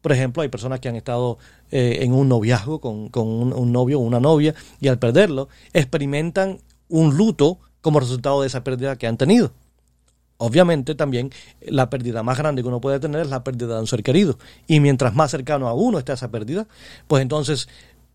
Por 0.01 0.13
ejemplo, 0.13 0.43
hay 0.43 0.49
personas 0.49 0.81
que 0.81 0.89
han 0.89 0.97
estado 0.97 1.37
eh, 1.71 1.99
en 2.01 2.15
un 2.15 2.27
noviazgo 2.27 2.81
con, 2.81 3.11
un, 3.15 3.53
un 3.53 3.71
novio 3.71 3.99
o 4.01 4.03
una 4.03 4.19
novia 4.19 4.55
y 4.81 4.89
al 4.89 4.99
perderlo 4.99 5.51
experimentan 5.75 6.59
un 6.89 7.19
luto 7.19 7.59
como 7.83 8.01
resultado 8.01 8.41
de 8.41 8.47
esa 8.47 8.65
pérdida 8.65 8.97
que 8.97 9.07
han 9.07 9.19
tenido. 9.19 9.53
Obviamente 10.39 10.95
también 10.95 11.29
la 11.61 11.91
pérdida 11.91 12.23
más 12.23 12.39
grande 12.39 12.63
que 12.63 12.69
uno 12.69 12.81
puede 12.81 12.99
tener 12.99 13.21
es 13.21 13.29
la 13.29 13.45
pérdida 13.45 13.75
de 13.75 13.81
un 13.83 13.87
ser 13.87 14.03
querido. 14.03 14.39
Y 14.67 14.81
mientras 14.81 15.15
más 15.15 15.31
cercano 15.31 15.69
a 15.69 15.75
uno 15.75 15.99
está 15.99 16.15
esa 16.15 16.31
pérdida, 16.31 16.67
pues 17.09 17.21
entonces 17.21 17.69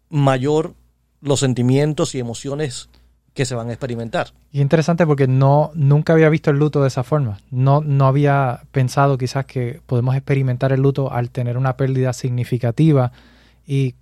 mayor 0.09 0.73
los 1.21 1.41
sentimientos 1.41 2.15
y 2.15 2.19
emociones 2.19 2.89
que 3.37 3.45
se 3.45 3.53
van 3.53 3.69
a 3.69 3.71
experimentar. 3.71 4.33
Y 4.51 4.61
interesante 4.61 5.05
porque 5.05 5.27
no 5.27 5.69
nunca 5.75 6.13
había 6.13 6.27
visto 6.27 6.49
el 6.49 6.57
luto 6.57 6.81
de 6.81 6.87
esa 6.87 7.03
forma. 7.03 7.37
No, 7.51 7.81
no 7.81 8.07
había 8.07 8.63
pensado 8.71 9.19
quizás 9.19 9.45
que 9.45 9.79
podemos 9.85 10.15
experimentar 10.15 10.71
el 10.71 10.81
luto 10.81 11.13
al 11.13 11.29
tener 11.29 11.55
una 11.55 11.77
pérdida 11.77 12.13
significativa. 12.13 13.11
Y 13.63 13.93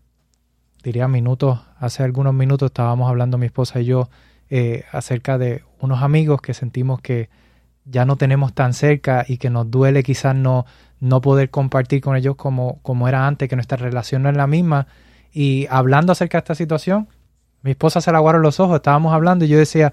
diría 0.84 1.10
minutos, 1.10 1.60
hace 1.78 2.04
algunos 2.04 2.34
minutos 2.34 2.68
estábamos 2.68 3.10
hablando 3.10 3.38
mi 3.38 3.48
esposa 3.48 3.82
y 3.82 3.86
yo 3.86 4.10
eh, 4.50 4.86
acerca 4.94 5.38
de 5.38 5.64
unos 5.82 6.02
amigos 6.02 6.42
que 6.42 6.54
sentimos 6.54 7.02
que 7.02 7.30
ya 7.84 8.06
no 8.06 8.16
tenemos 8.16 8.54
tan 8.54 8.74
cerca 8.74 9.26
y 9.28 9.38
que 9.38 9.50
nos 9.50 9.70
duele 9.70 10.02
quizás 10.02 10.34
no, 10.34 10.66
no 11.02 11.20
poder 11.20 11.50
compartir 11.50 12.00
con 12.00 12.16
ellos 12.16 12.38
como, 12.38 12.80
como 12.84 13.10
era 13.10 13.28
antes, 13.28 13.50
que 13.50 13.58
nuestra 13.58 13.76
relación 13.76 14.24
no 14.24 14.30
es 14.30 14.38
la 14.38 14.48
misma. 14.48 14.88
Y 15.34 15.68
hablando 15.70 16.14
acerca 16.14 16.38
de 16.38 16.44
esta 16.44 16.56
situación, 16.56 17.10
mi 17.66 17.72
esposa 17.72 18.00
se 18.00 18.12
la 18.12 18.20
aguaron 18.20 18.44
los 18.44 18.60
ojos, 18.60 18.76
estábamos 18.76 19.12
hablando 19.12 19.44
y 19.44 19.48
yo 19.48 19.58
decía, 19.58 19.92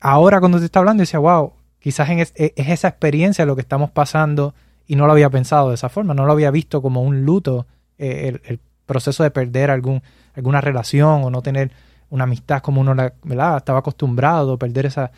ahora 0.00 0.40
cuando 0.40 0.58
te 0.58 0.64
está 0.64 0.80
hablando, 0.80 1.02
decía, 1.02 1.20
wow, 1.20 1.52
quizás 1.78 2.10
es, 2.10 2.32
esa 2.34 2.88
experiencia 2.88 3.46
lo 3.46 3.54
que 3.54 3.60
estamos 3.60 3.92
pasando 3.92 4.54
y 4.88 4.96
no 4.96 5.06
lo 5.06 5.12
había 5.12 5.30
pensado 5.30 5.68
de 5.68 5.76
esa 5.76 5.88
forma, 5.88 6.14
no 6.14 6.26
lo 6.26 6.32
había 6.32 6.50
visto 6.50 6.82
como 6.82 7.02
un 7.02 7.24
luto, 7.24 7.64
eh, 7.96 8.40
el, 8.44 8.60
proceso 8.86 9.22
de 9.22 9.30
perder 9.30 9.70
algún, 9.70 10.02
alguna 10.34 10.60
relación 10.60 11.22
o 11.22 11.30
no 11.30 11.42
tener 11.42 11.70
una 12.10 12.24
amistad 12.24 12.60
como 12.60 12.80
uno 12.80 12.94
la, 12.94 13.12
¿verdad? 13.22 13.56
estaba 13.56 13.80
acostumbrado, 13.80 14.58
perder 14.58 14.86
esa... 14.86 15.10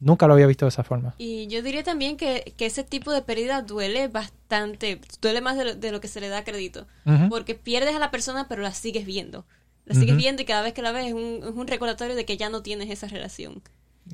Nunca 0.00 0.28
lo 0.28 0.34
había 0.34 0.46
visto 0.46 0.64
de 0.64 0.70
esa 0.70 0.84
forma. 0.84 1.14
Y 1.18 1.48
yo 1.48 1.62
diría 1.62 1.82
también 1.82 2.16
que, 2.16 2.54
que 2.56 2.66
ese 2.66 2.84
tipo 2.84 3.12
de 3.12 3.22
pérdida 3.22 3.62
duele 3.62 4.06
bastante, 4.06 5.00
duele 5.20 5.40
más 5.40 5.56
de 5.56 5.64
lo, 5.64 5.74
de 5.74 5.90
lo 5.90 6.00
que 6.00 6.06
se 6.06 6.20
le 6.20 6.28
da 6.28 6.44
crédito, 6.44 6.86
porque 7.28 7.56
pierdes 7.56 7.96
a 7.96 7.98
la 7.98 8.12
persona 8.12 8.46
pero 8.48 8.62
la 8.62 8.72
sigues 8.72 9.04
viendo. 9.04 9.44
La 9.88 9.94
sigues 9.94 10.16
viendo 10.16 10.42
y 10.42 10.44
cada 10.44 10.62
vez 10.62 10.74
que 10.74 10.82
la 10.82 10.92
ves 10.92 11.06
es 11.06 11.14
un, 11.14 11.40
es 11.42 11.54
un 11.54 11.66
recordatorio 11.66 12.14
de 12.14 12.24
que 12.26 12.36
ya 12.36 12.50
no 12.50 12.62
tienes 12.62 12.90
esa 12.90 13.08
relación. 13.08 13.62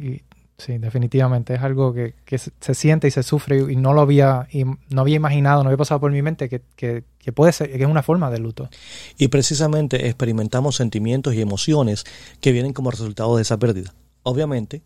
Y 0.00 0.22
sí, 0.56 0.78
definitivamente 0.78 1.54
es 1.54 1.62
algo 1.62 1.92
que, 1.92 2.14
que 2.24 2.38
se, 2.38 2.52
se 2.60 2.74
siente 2.74 3.08
y 3.08 3.10
se 3.10 3.24
sufre 3.24 3.58
y 3.58 3.74
no 3.74 3.92
lo 3.92 4.00
había, 4.00 4.46
y 4.52 4.64
no 4.64 5.00
había 5.00 5.16
imaginado, 5.16 5.64
no 5.64 5.70
había 5.70 5.76
pasado 5.76 6.00
por 6.00 6.12
mi 6.12 6.22
mente 6.22 6.48
que, 6.48 6.62
que, 6.76 7.02
que 7.18 7.32
puede 7.32 7.52
ser, 7.52 7.72
que 7.72 7.82
es 7.82 7.88
una 7.88 8.04
forma 8.04 8.30
de 8.30 8.38
luto. 8.38 8.70
Y 9.18 9.28
precisamente 9.28 10.06
experimentamos 10.06 10.76
sentimientos 10.76 11.34
y 11.34 11.40
emociones 11.40 12.04
que 12.40 12.52
vienen 12.52 12.72
como 12.72 12.92
resultado 12.92 13.34
de 13.34 13.42
esa 13.42 13.58
pérdida. 13.58 13.92
Obviamente, 14.22 14.80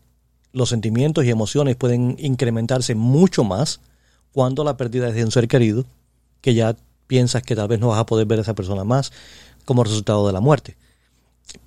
los 0.53 0.69
sentimientos 0.69 1.23
y 1.25 1.29
emociones 1.29 1.75
pueden 1.75 2.15
incrementarse 2.17 2.95
mucho 2.95 3.43
más 3.43 3.79
cuando 4.31 4.63
la 4.63 4.75
pérdida 4.75 5.09
es 5.09 5.15
de 5.15 5.23
un 5.23 5.31
ser 5.31 5.47
querido, 5.47 5.85
que 6.41 6.55
ya 6.55 6.75
piensas 7.07 7.41
que 7.41 7.55
tal 7.55 7.67
vez 7.67 7.79
no 7.79 7.89
vas 7.89 7.99
a 7.99 8.05
poder 8.05 8.27
ver 8.27 8.39
a 8.39 8.43
esa 8.43 8.53
persona 8.53 8.83
más 8.83 9.11
como 9.69 9.83
resultado 9.83 10.25
de 10.25 10.33
la 10.33 10.39
muerte. 10.39 10.77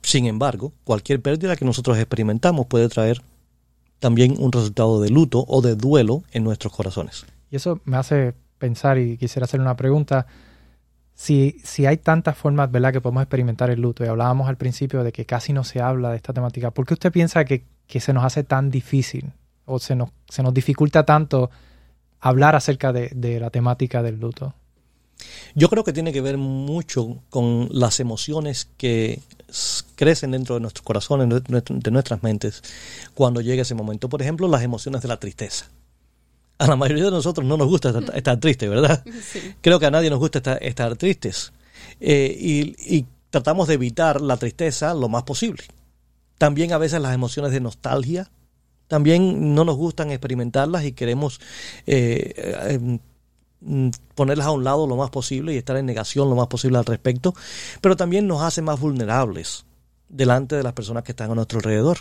Sin 0.03 0.27
embargo, 0.27 0.73
cualquier 0.83 1.23
pérdida 1.23 1.55
que 1.55 1.65
nosotros 1.65 1.97
experimentamos 1.99 2.67
puede 2.67 2.89
traer 2.89 3.23
también 4.01 4.35
un 4.41 4.51
resultado 4.51 5.01
de 5.01 5.09
luto 5.09 5.45
o 5.47 5.63
de 5.63 5.77
duelo 5.77 6.25
en 6.33 6.43
nuestros 6.43 6.73
corazones. 6.73 7.25
Y 7.49 7.55
eso 7.55 7.81
me 7.85 7.97
hace 7.97 8.35
pensar 8.59 8.99
y 8.99 9.17
quisiera 9.19 9.45
hacer 9.45 9.61
una 9.61 9.77
pregunta. 9.77 10.27
Si, 11.15 11.61
si 11.63 11.87
hay 11.87 11.99
tantas 11.99 12.37
formas, 12.37 12.73
¿verdad?, 12.73 12.93
que 12.93 13.01
podemos 13.01 13.23
experimentar 13.23 13.71
el 13.71 13.81
luto, 13.81 14.05
y 14.05 14.09
hablábamos 14.09 14.49
al 14.49 14.57
principio 14.57 15.05
de 15.05 15.13
que 15.13 15.25
casi 15.25 15.53
no 15.53 15.63
se 15.63 15.81
habla 15.81 16.11
de 16.11 16.17
esta 16.17 16.33
temática, 16.33 16.73
¿por 16.73 16.85
qué 16.85 16.95
usted 16.95 17.13
piensa 17.13 17.45
que, 17.45 17.67
que 17.87 18.01
se 18.01 18.13
nos 18.13 18.25
hace 18.25 18.43
tan 18.43 18.73
difícil 18.73 19.31
o 19.65 19.79
se 19.79 19.95
nos, 19.95 20.11
se 20.29 20.43
nos 20.43 20.53
dificulta 20.53 21.05
tanto 21.05 21.51
hablar 22.19 22.57
acerca 22.57 22.93
de, 22.93 23.11
de 23.15 23.39
la 23.39 23.51
temática 23.51 24.03
del 24.03 24.19
luto? 24.19 24.55
Yo 25.55 25.69
creo 25.69 25.85
que 25.85 25.93
tiene 25.93 26.13
que 26.13 26.21
ver 26.21 26.39
mucho 26.39 27.23
con 27.31 27.69
las 27.71 28.01
emociones 28.01 28.69
que 28.77 29.21
crecen 29.97 30.31
dentro 30.31 30.55
de 30.55 30.61
nuestros 30.61 30.83
corazones, 30.83 31.29
de 31.29 31.91
nuestras 31.91 32.23
mentes, 32.23 32.63
cuando 33.15 33.41
llega 33.41 33.63
ese 33.63 33.75
momento. 33.75 34.09
Por 34.09 34.23
ejemplo, 34.23 34.49
las 34.49 34.63
emociones 34.63 35.03
de 35.03 35.09
la 35.09 35.19
tristeza. 35.19 35.67
A 36.59 36.67
la 36.67 36.77
mayoría 36.77 37.05
de 37.05 37.11
nosotros 37.11 37.47
no 37.47 37.57
nos 37.57 37.69
gusta 37.69 37.89
estar, 37.91 38.17
estar 38.17 38.39
triste, 38.39 38.69
¿verdad? 38.69 39.05
Creo 39.61 39.81
que 39.81 39.87
a 39.87 39.91
nadie 39.91 40.11
nos 40.11 40.19
gusta 40.19 40.39
estar, 40.39 40.63
estar 40.63 40.97
tristes. 40.97 41.53
Eh, 42.01 42.37
y, 42.39 42.97
y 42.97 43.07
tratamos 43.31 43.69
de 43.69 43.75
evitar 43.75 44.21
la 44.21 44.37
tristeza 44.37 44.95
lo 44.95 45.09
más 45.09 45.25
posible. 45.25 45.65
También 46.39 46.73
a 46.73 46.79
veces 46.79 47.01
las 47.01 47.15
emociones 47.15 47.53
de 47.53 47.61
nostalgia, 47.61 48.31
también 48.93 49.55
no 49.55 49.65
nos 49.65 49.77
gustan 49.77 50.11
experimentarlas 50.11 50.85
y 50.85 50.93
queremos 50.93 51.41
eh, 51.87 52.35
eh, 52.37 52.99
ponerlas 54.15 54.47
a 54.47 54.51
un 54.51 54.65
lado 54.65 54.87
lo 54.87 54.97
más 54.97 55.11
posible 55.11 55.55
y 55.55 55.57
estar 55.57 55.77
en 55.77 55.87
negación 55.87 56.29
lo 56.29 56.37
más 56.37 56.49
posible 56.49 56.79
al 56.79 56.85
respecto, 56.85 57.35
pero 57.81 57.97
también 57.97 58.27
nos 58.27 58.43
hace 58.43 58.63
más 58.63 58.81
vulnerables 58.81 59.65
delante 60.09 60.57
de 60.57 60.63
las 60.63 60.73
personas 60.73 61.05
que 61.05 61.13
están 61.13 61.31
a 61.31 61.35
nuestro 61.35 61.59
alrededor. 61.59 61.99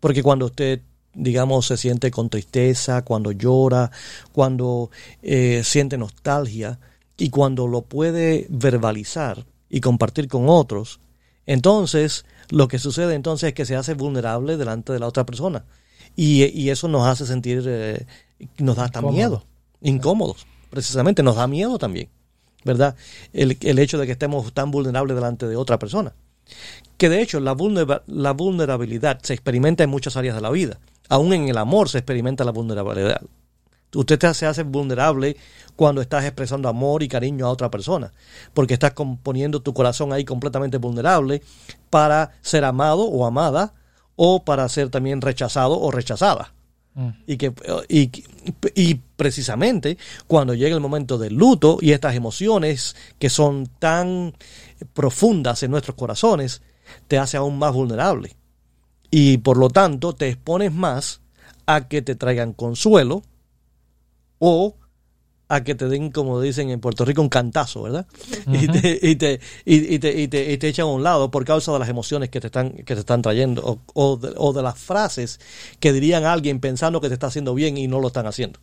Porque 0.00 0.22
cuando 0.22 0.46
usted, 0.46 0.80
digamos, 1.14 1.66
se 1.66 1.76
siente 1.76 2.10
con 2.10 2.28
tristeza, 2.28 3.02
cuando 3.02 3.32
llora, 3.32 3.90
cuando 4.32 4.90
eh, 5.22 5.62
siente 5.64 5.98
nostalgia 5.98 6.78
y 7.16 7.30
cuando 7.30 7.66
lo 7.66 7.82
puede 7.82 8.46
verbalizar 8.48 9.44
y 9.68 9.80
compartir 9.80 10.28
con 10.28 10.48
otros, 10.48 11.00
entonces 11.46 12.24
lo 12.50 12.68
que 12.68 12.78
sucede 12.78 13.14
entonces 13.14 13.48
es 13.48 13.54
que 13.54 13.66
se 13.66 13.76
hace 13.76 13.94
vulnerable 13.94 14.56
delante 14.56 14.92
de 14.92 15.00
la 15.00 15.08
otra 15.08 15.26
persona. 15.26 15.64
Y, 16.14 16.44
y 16.44 16.70
eso 16.70 16.88
nos 16.88 17.06
hace 17.06 17.26
sentir, 17.26 17.62
eh, 17.66 18.06
nos 18.58 18.76
da 18.76 18.84
hasta 18.84 19.02
miedo, 19.02 19.44
incómodos, 19.82 20.46
precisamente, 20.70 21.22
nos 21.22 21.36
da 21.36 21.46
miedo 21.46 21.78
también, 21.78 22.08
¿verdad? 22.64 22.96
El, 23.32 23.56
el 23.60 23.78
hecho 23.78 23.98
de 23.98 24.06
que 24.06 24.12
estemos 24.12 24.52
tan 24.52 24.70
vulnerables 24.70 25.14
delante 25.14 25.46
de 25.46 25.56
otra 25.56 25.78
persona. 25.78 26.12
Que 26.96 27.08
de 27.08 27.20
hecho 27.20 27.40
la, 27.40 27.56
la 28.06 28.32
vulnerabilidad 28.32 29.20
se 29.22 29.34
experimenta 29.34 29.84
en 29.84 29.90
muchas 29.90 30.16
áreas 30.16 30.34
de 30.34 30.40
la 30.40 30.50
vida. 30.50 30.78
Aún 31.08 31.32
en 31.32 31.48
el 31.48 31.58
amor 31.58 31.88
se 31.88 31.98
experimenta 31.98 32.44
la 32.44 32.52
vulnerabilidad. 32.52 33.20
Usted 33.94 34.18
te- 34.18 34.34
se 34.34 34.46
hace 34.46 34.62
vulnerable 34.62 35.36
cuando 35.76 36.00
estás 36.00 36.24
expresando 36.24 36.68
amor 36.68 37.02
y 37.02 37.08
cariño 37.08 37.46
a 37.46 37.50
otra 37.50 37.70
persona, 37.70 38.12
porque 38.54 38.74
estás 38.74 38.92
poniendo 39.22 39.60
tu 39.60 39.74
corazón 39.74 40.12
ahí 40.12 40.24
completamente 40.24 40.78
vulnerable 40.78 41.42
para 41.90 42.32
ser 42.42 42.64
amado 42.64 43.04
o 43.04 43.26
amada, 43.26 43.74
o 44.16 44.44
para 44.44 44.68
ser 44.68 44.88
también 44.88 45.20
rechazado 45.20 45.78
o 45.78 45.90
rechazada. 45.90 46.52
Mm. 46.96 47.08
Y, 47.26 47.36
que, 47.36 47.52
y, 47.90 48.10
y 48.74 48.94
precisamente 48.94 49.98
cuando 50.26 50.54
llega 50.54 50.74
el 50.74 50.80
momento 50.80 51.18
del 51.18 51.34
luto 51.34 51.76
y 51.80 51.92
estas 51.92 52.14
emociones 52.14 52.96
que 53.18 53.28
son 53.28 53.66
tan 53.78 54.34
profundas 54.94 55.62
en 55.62 55.70
nuestros 55.70 55.94
corazones, 55.94 56.62
te 57.06 57.18
hace 57.18 57.36
aún 57.36 57.58
más 57.58 57.74
vulnerable. 57.74 58.34
Y 59.10 59.38
por 59.38 59.58
lo 59.58 59.68
tanto 59.68 60.14
te 60.14 60.28
expones 60.28 60.72
más 60.72 61.20
a 61.66 61.86
que 61.86 62.00
te 62.00 62.14
traigan 62.14 62.54
consuelo 62.54 63.22
o 64.38 64.74
a 65.48 65.62
que 65.62 65.74
te 65.76 65.86
den, 65.88 66.10
como 66.10 66.40
dicen 66.40 66.70
en 66.70 66.80
Puerto 66.80 67.04
Rico, 67.04 67.22
un 67.22 67.28
cantazo, 67.28 67.82
¿verdad? 67.82 68.06
y, 68.52 68.66
te, 68.68 68.98
y, 69.02 69.16
te, 69.16 69.40
y, 69.64 69.98
te, 69.98 70.20
y, 70.20 70.28
te, 70.28 70.52
y 70.52 70.58
te 70.58 70.68
echan 70.68 70.84
a 70.86 70.90
un 70.90 71.02
lado 71.04 71.30
por 71.30 71.44
causa 71.44 71.72
de 71.72 71.78
las 71.78 71.88
emociones 71.88 72.30
que 72.30 72.40
te 72.40 72.48
están, 72.48 72.70
que 72.72 72.94
te 72.94 73.00
están 73.00 73.22
trayendo 73.22 73.62
o, 73.64 73.78
o, 73.94 74.16
de, 74.16 74.32
o 74.36 74.52
de 74.52 74.62
las 74.62 74.78
frases 74.78 75.38
que 75.78 75.92
dirían 75.92 76.24
a 76.24 76.32
alguien 76.32 76.58
pensando 76.60 77.00
que 77.00 77.08
te 77.08 77.14
está 77.14 77.28
haciendo 77.28 77.54
bien 77.54 77.76
y 77.78 77.86
no 77.86 78.00
lo 78.00 78.08
están 78.08 78.26
haciendo. 78.26 78.58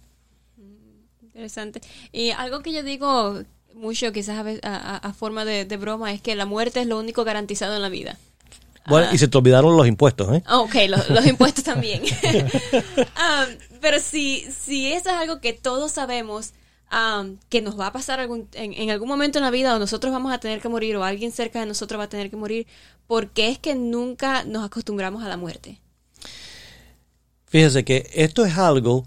Interesante. 1.22 1.82
Y 2.12 2.32
algo 2.32 2.62
que 2.62 2.74
yo 2.74 2.84
digo 2.84 3.42
mucho, 3.74 4.12
quizás 4.12 4.46
a, 4.64 4.96
a- 4.98 5.14
forma 5.14 5.46
de, 5.46 5.66
de 5.66 5.78
broma, 5.78 6.12
es 6.14 6.22
que 6.22 6.36
la 6.36 6.46
muerte 6.46 6.82
es 6.82 6.88
lo 6.88 7.00
único 7.00 7.24
garantizado 7.24 7.76
en 7.76 7.82
la 7.82 7.90
vida. 7.90 8.18
Bueno, 8.86 9.08
y 9.14 9.18
se 9.18 9.30
te 9.30 9.38
olvidaron 9.38 9.78
los 9.78 9.88
impuestos, 9.88 10.36
¿eh? 10.36 10.44
Ah, 10.46 10.60
Ok, 10.60 10.76
lo- 10.90 10.98
los 11.16 11.26
impuestos 11.26 11.64
también. 11.64 12.04
Um, 12.04 13.56
pero 13.82 14.00
si, 14.00 14.46
si 14.66 14.92
eso 14.92 15.10
es 15.10 15.16
algo 15.16 15.40
que 15.40 15.54
todos 15.54 15.94
sabemos 15.94 16.52
um, 16.94 17.38
que 17.50 17.62
nos 17.62 17.80
va 17.80 17.88
a 17.88 17.92
pasar 17.92 18.20
algún, 18.20 18.48
en, 18.54 18.74
en 18.74 18.92
algún 18.92 19.08
momento 19.08 19.40
en 19.40 19.44
la 19.44 19.52
vida 19.52 19.76
o 19.76 19.80
nosotros 19.80 20.14
vamos 20.14 20.32
a 20.32 20.40
tener 20.40 20.62
que 20.62 20.70
morir 20.70 20.96
o 20.96 21.04
alguien 21.04 21.32
cerca 21.32 21.60
de 21.60 21.66
nosotros 21.66 22.00
va 22.00 22.06
a 22.06 22.10
tener 22.10 22.30
que 22.30 22.38
morir, 22.38 22.68
¿por 23.08 23.30
qué 23.30 23.50
es 23.50 23.60
que 23.60 23.76
nunca 23.76 24.44
nos 24.44 24.64
acostumbramos 24.64 25.24
a 25.24 25.30
la 25.30 25.38
muerte? 25.38 25.80
Fíjese 27.46 27.84
que 27.84 28.10
esto 28.14 28.46
es 28.46 28.58
algo 28.58 29.06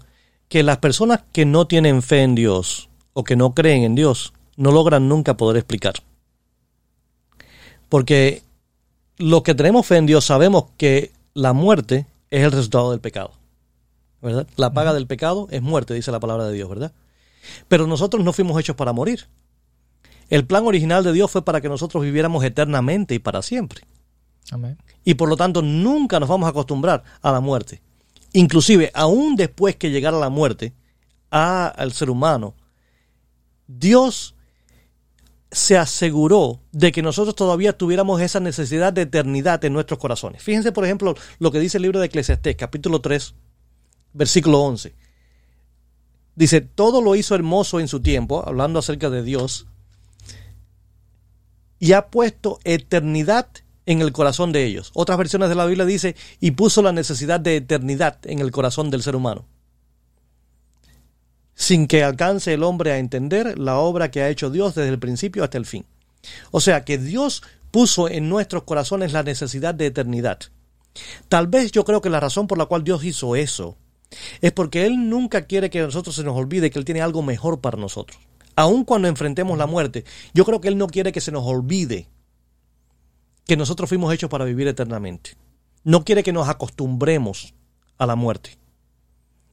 que 0.49 0.63
las 0.63 0.77
personas 0.77 1.23
que 1.31 1.45
no 1.45 1.67
tienen 1.67 2.01
fe 2.01 2.21
en 2.21 2.35
Dios 2.35 2.89
o 3.13 3.23
que 3.23 3.35
no 3.35 3.53
creen 3.53 3.83
en 3.83 3.95
Dios 3.95 4.33
no 4.55 4.71
logran 4.71 5.09
nunca 5.09 5.35
poder 5.35 5.57
explicar. 5.57 5.95
Porque 7.89 8.43
los 9.17 9.43
que 9.43 9.55
tenemos 9.55 9.85
fe 9.85 9.97
en 9.97 10.05
Dios 10.05 10.25
sabemos 10.25 10.65
que 10.77 11.11
la 11.33 11.53
muerte 11.53 12.05
es 12.29 12.43
el 12.43 12.51
resultado 12.51 12.91
del 12.91 12.99
pecado. 12.99 13.31
¿Verdad? 14.21 14.47
La 14.55 14.73
paga 14.73 14.93
del 14.93 15.07
pecado 15.07 15.47
es 15.51 15.61
muerte, 15.61 15.93
dice 15.93 16.11
la 16.11 16.19
palabra 16.19 16.45
de 16.47 16.53
Dios, 16.53 16.69
¿verdad? 16.69 16.91
Pero 17.67 17.87
nosotros 17.87 18.23
no 18.23 18.33
fuimos 18.33 18.59
hechos 18.59 18.75
para 18.75 18.93
morir. 18.93 19.27
El 20.29 20.45
plan 20.45 20.65
original 20.65 21.03
de 21.03 21.13
Dios 21.13 21.31
fue 21.31 21.43
para 21.45 21.61
que 21.61 21.69
nosotros 21.69 22.03
viviéramos 22.03 22.43
eternamente 22.43 23.15
y 23.15 23.19
para 23.19 23.41
siempre 23.41 23.81
Amén. 24.51 24.77
y 25.05 25.13
por 25.13 25.29
lo 25.29 25.37
tanto 25.37 25.61
nunca 25.61 26.19
nos 26.19 26.27
vamos 26.27 26.47
a 26.47 26.49
acostumbrar 26.49 27.03
a 27.21 27.31
la 27.31 27.39
muerte. 27.39 27.81
Inclusive, 28.33 28.91
aún 28.93 29.35
después 29.37 29.77
que 29.77 29.89
llegara 29.89 30.19
la 30.19 30.29
muerte 30.29 30.73
a- 31.31 31.67
al 31.67 31.93
ser 31.93 32.09
humano, 32.09 32.55
Dios 33.67 34.35
se 35.49 35.77
aseguró 35.77 36.59
de 36.73 36.91
que 36.91 37.01
nosotros 37.01 37.33
todavía 37.35 37.77
tuviéramos 37.77 38.19
esa 38.21 38.39
necesidad 38.41 38.91
de 38.91 39.03
eternidad 39.03 39.63
en 39.63 39.73
nuestros 39.73 39.97
corazones. 39.99 40.43
Fíjense, 40.43 40.73
por 40.73 40.83
ejemplo, 40.83 41.15
lo 41.39 41.51
que 41.51 41.59
dice 41.59 41.77
el 41.77 41.83
libro 41.83 41.99
de 42.01 42.07
Eclesiastés, 42.07 42.55
capítulo 42.57 42.99
3, 42.99 43.33
versículo 44.13 44.59
11. 44.59 44.93
Dice, 46.37 46.61
todo 46.61 47.01
lo 47.01 47.15
hizo 47.15 47.33
hermoso 47.33 47.79
en 47.79 47.87
su 47.87 47.99
tiempo, 47.99 48.47
hablando 48.47 48.77
acerca 48.77 49.09
de 49.09 49.23
Dios, 49.23 49.65
y 51.79 51.93
ha 51.93 52.09
puesto 52.09 52.59
eternidad 52.63 53.47
en 53.87 54.01
el 54.01 54.11
corazón 54.11 54.51
de 54.51 54.63
ellos. 54.63 54.91
Otras 54.93 55.17
versiones 55.17 55.49
de 55.49 55.55
la 55.55 55.65
Biblia 55.65 55.83
dice, 55.83 56.15
y 56.39 56.51
puso 56.51 56.83
la 56.83 56.91
necesidad 56.91 57.39
de 57.39 57.55
eternidad 57.55 58.19
en 58.25 58.37
el 58.37 58.51
corazón 58.51 58.91
del 58.91 59.01
ser 59.01 59.15
humano. 59.15 59.45
Sin 61.55 61.87
que 61.87 62.03
alcance 62.03 62.53
el 62.53 62.61
hombre 62.61 62.91
a 62.91 62.99
entender 62.99 63.57
la 63.57 63.79
obra 63.79 64.11
que 64.11 64.21
ha 64.21 64.29
hecho 64.29 64.51
Dios 64.51 64.75
desde 64.75 64.89
el 64.89 64.99
principio 64.99 65.43
hasta 65.43 65.57
el 65.57 65.65
fin. 65.65 65.87
O 66.51 66.61
sea 66.61 66.85
que 66.85 66.99
Dios 66.99 67.41
puso 67.71 68.09
en 68.09 68.29
nuestros 68.29 68.61
corazones 68.61 69.11
la 69.11 69.23
necesidad 69.23 69.73
de 69.73 69.87
eternidad. 69.87 70.37
Tal 71.29 71.47
vez 71.47 71.71
yo 71.71 71.83
creo 71.83 71.99
que 71.99 72.11
la 72.11 72.19
razón 72.19 72.45
por 72.45 72.59
la 72.59 72.67
cual 72.67 72.83
Dios 72.83 73.03
hizo 73.03 73.35
eso 73.35 73.75
es 74.41 74.51
porque 74.51 74.85
Él 74.85 75.09
nunca 75.09 75.45
quiere 75.45 75.69
que 75.69 75.79
a 75.79 75.85
nosotros 75.85 76.15
se 76.15 76.23
nos 76.23 76.35
olvide 76.35 76.69
que 76.69 76.79
Él 76.79 76.85
tiene 76.85 77.01
algo 77.01 77.21
mejor 77.21 77.59
para 77.59 77.77
nosotros, 77.77 78.19
Aun 78.57 78.85
cuando 78.85 79.07
enfrentemos 79.07 79.55
la 79.55 79.67
muerte, 79.67 80.03
yo 80.33 80.43
creo 80.43 80.59
que 80.59 80.67
Él 80.67 80.79
no 80.79 80.87
quiere 80.87 81.11
que 81.11 81.21
se 81.21 81.31
nos 81.31 81.45
olvide 81.45 82.09
que 83.45 83.55
nosotros 83.55 83.87
fuimos 83.87 84.11
hechos 84.11 84.31
para 84.31 84.45
vivir 84.45 84.67
eternamente. 84.67 85.37
No 85.83 86.03
quiere 86.03 86.23
que 86.23 86.33
nos 86.33 86.49
acostumbremos 86.49 87.53
a 87.99 88.07
la 88.07 88.15
muerte. 88.15 88.57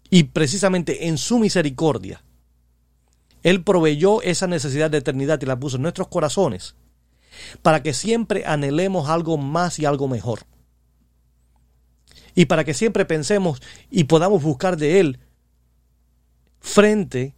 Y 0.08 0.24
precisamente 0.24 1.06
en 1.06 1.18
su 1.18 1.38
misericordia, 1.38 2.24
Él 3.42 3.62
proveyó 3.62 4.22
esa 4.22 4.46
necesidad 4.46 4.90
de 4.90 4.98
eternidad 4.98 5.38
y 5.42 5.46
la 5.46 5.60
puso 5.60 5.76
en 5.76 5.82
nuestros 5.82 6.08
corazones 6.08 6.74
para 7.60 7.82
que 7.82 7.92
siempre 7.92 8.46
anhelemos 8.46 9.10
algo 9.10 9.36
más 9.36 9.78
y 9.78 9.84
algo 9.84 10.08
mejor. 10.08 10.46
Y 12.34 12.46
para 12.46 12.64
que 12.64 12.74
siempre 12.74 13.04
pensemos 13.04 13.62
y 13.90 14.04
podamos 14.04 14.42
buscar 14.42 14.76
de 14.76 15.00
Él 15.00 15.20
frente 16.60 17.34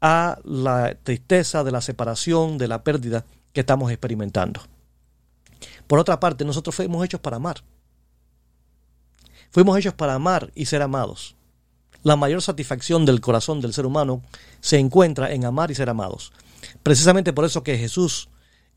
a 0.00 0.38
la 0.44 0.96
tristeza 1.02 1.62
de 1.62 1.70
la 1.70 1.80
separación, 1.80 2.58
de 2.58 2.68
la 2.68 2.82
pérdida 2.82 3.26
que 3.52 3.60
estamos 3.60 3.90
experimentando. 3.90 4.62
Por 5.86 5.98
otra 5.98 6.18
parte, 6.18 6.44
nosotros 6.44 6.74
fuimos 6.74 7.04
hechos 7.04 7.20
para 7.20 7.36
amar. 7.36 7.62
Fuimos 9.50 9.76
hechos 9.78 9.94
para 9.94 10.14
amar 10.14 10.50
y 10.54 10.66
ser 10.66 10.80
amados. 10.80 11.36
La 12.02 12.16
mayor 12.16 12.40
satisfacción 12.40 13.04
del 13.04 13.20
corazón 13.20 13.60
del 13.60 13.74
ser 13.74 13.84
humano 13.84 14.22
se 14.60 14.78
encuentra 14.78 15.32
en 15.32 15.44
amar 15.44 15.70
y 15.70 15.74
ser 15.74 15.90
amados. 15.90 16.32
Precisamente 16.82 17.32
por 17.32 17.44
eso 17.44 17.62
que 17.62 17.76
Jesús, 17.76 18.29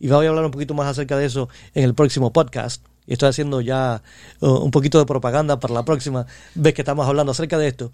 y 0.04 0.10
voy 0.10 0.26
a 0.26 0.30
hablar 0.30 0.44
un 0.44 0.52
poquito 0.52 0.74
más 0.74 0.88
acerca 0.88 1.18
de 1.18 1.26
eso 1.26 1.48
en 1.74 1.86
el 1.86 1.94
próximo 1.96 2.34
podcast, 2.34 2.86
y 3.08 3.14
estoy 3.14 3.30
haciendo 3.30 3.62
ya 3.62 4.04
uh, 4.42 4.48
un 4.50 4.70
poquito 4.70 5.00
de 5.00 5.06
propaganda 5.06 5.62
para 5.62 5.74
la 5.74 5.86
próxima 5.86 6.26
vez 6.56 6.74
que 6.74 6.82
estamos 6.82 7.08
hablando 7.08 7.32
acerca 7.32 7.58
de 7.58 7.70
esto, 7.70 7.90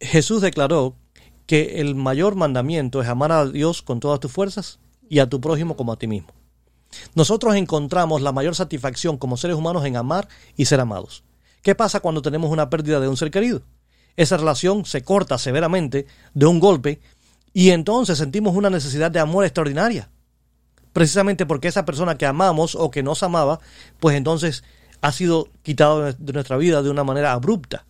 Jesús 0.00 0.42
declaró 0.42 0.96
que 1.46 1.80
el 1.80 1.94
mayor 1.94 2.34
mandamiento 2.34 3.00
es 3.00 3.08
amar 3.08 3.32
a 3.32 3.46
Dios 3.46 3.80
con 3.80 4.00
todas 4.00 4.20
tus 4.20 4.30
fuerzas 4.30 4.80
y 5.08 5.20
a 5.20 5.30
tu 5.30 5.40
prójimo 5.40 5.78
como 5.78 5.92
a 5.92 5.98
ti 5.98 6.06
mismo. 6.06 6.28
Nosotros 7.14 7.54
encontramos 7.54 8.20
la 8.20 8.32
mayor 8.32 8.54
satisfacción 8.54 9.16
como 9.16 9.38
seres 9.38 9.56
humanos 9.56 9.86
en 9.86 9.96
amar 9.96 10.28
y 10.58 10.66
ser 10.66 10.78
amados. 10.78 11.24
¿Qué 11.62 11.74
pasa 11.74 12.00
cuando 12.00 12.20
tenemos 12.20 12.50
una 12.50 12.68
pérdida 12.68 13.00
de 13.00 13.08
un 13.08 13.16
ser 13.16 13.30
querido? 13.30 13.62
Esa 14.14 14.36
relación 14.36 14.84
se 14.84 15.02
corta 15.02 15.38
severamente 15.38 16.04
de 16.34 16.44
un 16.44 16.60
golpe 16.60 17.00
y 17.54 17.70
entonces 17.70 18.18
sentimos 18.18 18.54
una 18.54 18.68
necesidad 18.68 19.10
de 19.10 19.20
amor 19.20 19.46
extraordinaria. 19.46 20.10
Precisamente 20.98 21.46
porque 21.46 21.68
esa 21.68 21.84
persona 21.84 22.18
que 22.18 22.26
amamos 22.26 22.74
o 22.74 22.90
que 22.90 23.04
nos 23.04 23.22
amaba, 23.22 23.60
pues 24.00 24.16
entonces 24.16 24.64
ha 25.00 25.12
sido 25.12 25.48
quitado 25.62 26.12
de 26.12 26.32
nuestra 26.32 26.56
vida 26.56 26.82
de 26.82 26.90
una 26.90 27.04
manera 27.04 27.30
abrupta 27.30 27.86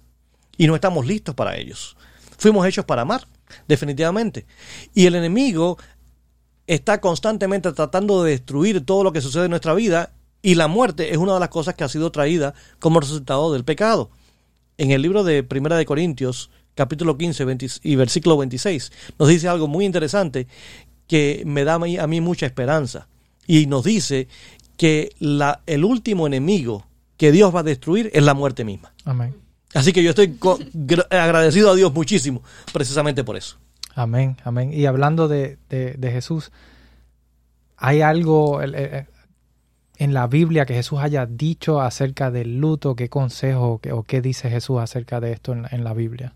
y 0.59 0.67
no 0.67 0.75
estamos 0.75 1.07
listos 1.07 1.35
para 1.35 1.57
ellos. 1.57 1.97
Fuimos 2.37 2.67
hechos 2.67 2.85
para 2.85 3.01
amar, 3.01 3.27
definitivamente. 3.67 4.45
Y 4.93 5.07
el 5.07 5.15
enemigo 5.15 5.79
está 6.67 7.01
constantemente 7.01 7.73
tratando 7.73 8.23
de 8.23 8.33
destruir 8.33 8.85
todo 8.85 9.05
lo 9.05 9.13
que 9.15 9.23
sucede 9.23 9.47
en 9.47 9.53
nuestra 9.53 9.73
vida 9.73 10.13
y 10.43 10.57
la 10.57 10.69
muerte 10.69 11.11
es 11.11 11.17
una 11.17 11.33
de 11.33 11.41
las 11.41 11.49
cosas 11.49 11.77
que 11.77 11.85
ha 11.85 11.89
sido 11.89 12.13
traída 12.13 12.53
como 12.79 13.01
resultado 13.01 13.55
del 13.55 13.65
pecado. 13.65 14.11
En 14.77 14.91
el 14.91 15.01
libro 15.01 15.25
de 15.25 15.43
Primera 15.43 15.79
de 15.79 15.87
Corintios, 15.87 16.51
capítulo 16.75 17.17
15 17.17 17.81
y 17.85 17.97
versículo 17.97 18.37
26, 18.37 18.93
nos 19.19 19.29
dice 19.31 19.49
algo 19.49 19.67
muy 19.67 19.87
interesante 19.87 20.47
que 21.09 21.43
me 21.45 21.65
da 21.65 21.75
a 21.75 22.07
mí, 22.07 22.21
mucha 22.21 22.47
esperanza. 22.47 23.09
Y 23.47 23.67
nos 23.67 23.83
dice 23.85 24.29
que 24.77 25.11
la, 25.19 25.63
el 25.67 25.85
último 25.85 26.27
enemigo 26.27 26.87
que 27.17 27.33
Dios 27.33 27.53
va 27.53 27.61
a 27.61 27.65
destruir 27.65 28.11
es 28.15 28.23
la 28.23 28.35
muerte 28.35 28.65
misma. 28.65 28.93
Amén. 29.05 29.35
Así 29.75 29.93
que 29.93 30.03
yo 30.03 30.11
estoy 30.11 30.39
agradecido 31.11 31.71
a 31.71 31.75
Dios 31.75 31.93
muchísimo 31.93 32.43
precisamente 32.73 33.25
por 33.25 33.37
eso. 33.37 33.57
Amén, 33.95 34.37
amén. 34.45 34.73
Y 34.73 34.87
hablando 34.87 35.29
de, 35.29 35.59
de, 35.69 36.11
Jesús, 36.13 36.53
¿hay 37.77 38.01
algo 38.01 38.61
en 38.63 40.15
la 40.15 40.27
Biblia 40.29 40.67
que 40.67 40.75
Jesús 40.75 41.01
haya 41.01 41.27
dicho 41.27 41.81
acerca 41.81 42.31
del 42.31 42.59
luto? 42.59 42.95
¿Qué 42.95 43.09
consejo 43.09 43.81
o 43.91 44.03
qué 44.05 44.23
dice 44.23 44.49
Jesús 44.49 44.79
acerca 44.79 45.21
de 45.21 45.33
esto 45.33 45.53
en, 45.53 45.85
la 45.85 45.95
Biblia? 45.95 46.33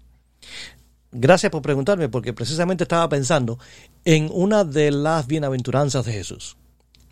Gracias 1.13 1.53
por 1.53 1.61
preguntarme, 1.61 2.09
porque 2.09 2.33
precisamente 2.33 2.85
estaba 2.85 3.07
pensando 3.09 3.59
en 4.05 4.31
una 4.33 4.65
de 4.65 4.91
las 4.91 5.27
bienaventuranzas 5.27 6.07
de 6.07 6.13
Jesús. 6.13 6.57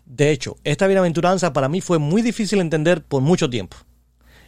De 0.05 0.31
hecho, 0.31 0.57
esta 0.63 0.87
bienaventuranza 0.87 1.53
para 1.53 1.69
mí 1.69 1.81
fue 1.81 1.99
muy 1.99 2.23
difícil 2.23 2.57
de 2.57 2.63
entender 2.63 3.03
por 3.03 3.21
mucho 3.21 3.49
tiempo. 3.49 3.77